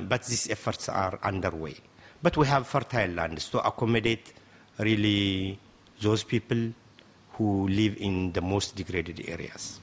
[0.09, 1.75] But these efforts are underway.
[2.23, 4.33] But we have fertile lands to accommodate
[4.77, 5.59] really
[6.01, 6.71] those people
[7.39, 9.79] who live in the most degraded areas.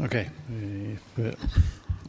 [0.00, 0.28] Okay.
[1.16, 1.30] Uh,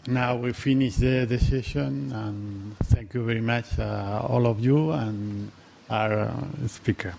[0.08, 5.52] now we finish the, session, and thank you very much, uh, all of you, and
[5.90, 7.14] our uh, speaker.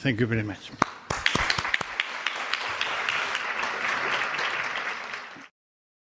[0.00, 0.70] Thank you very much.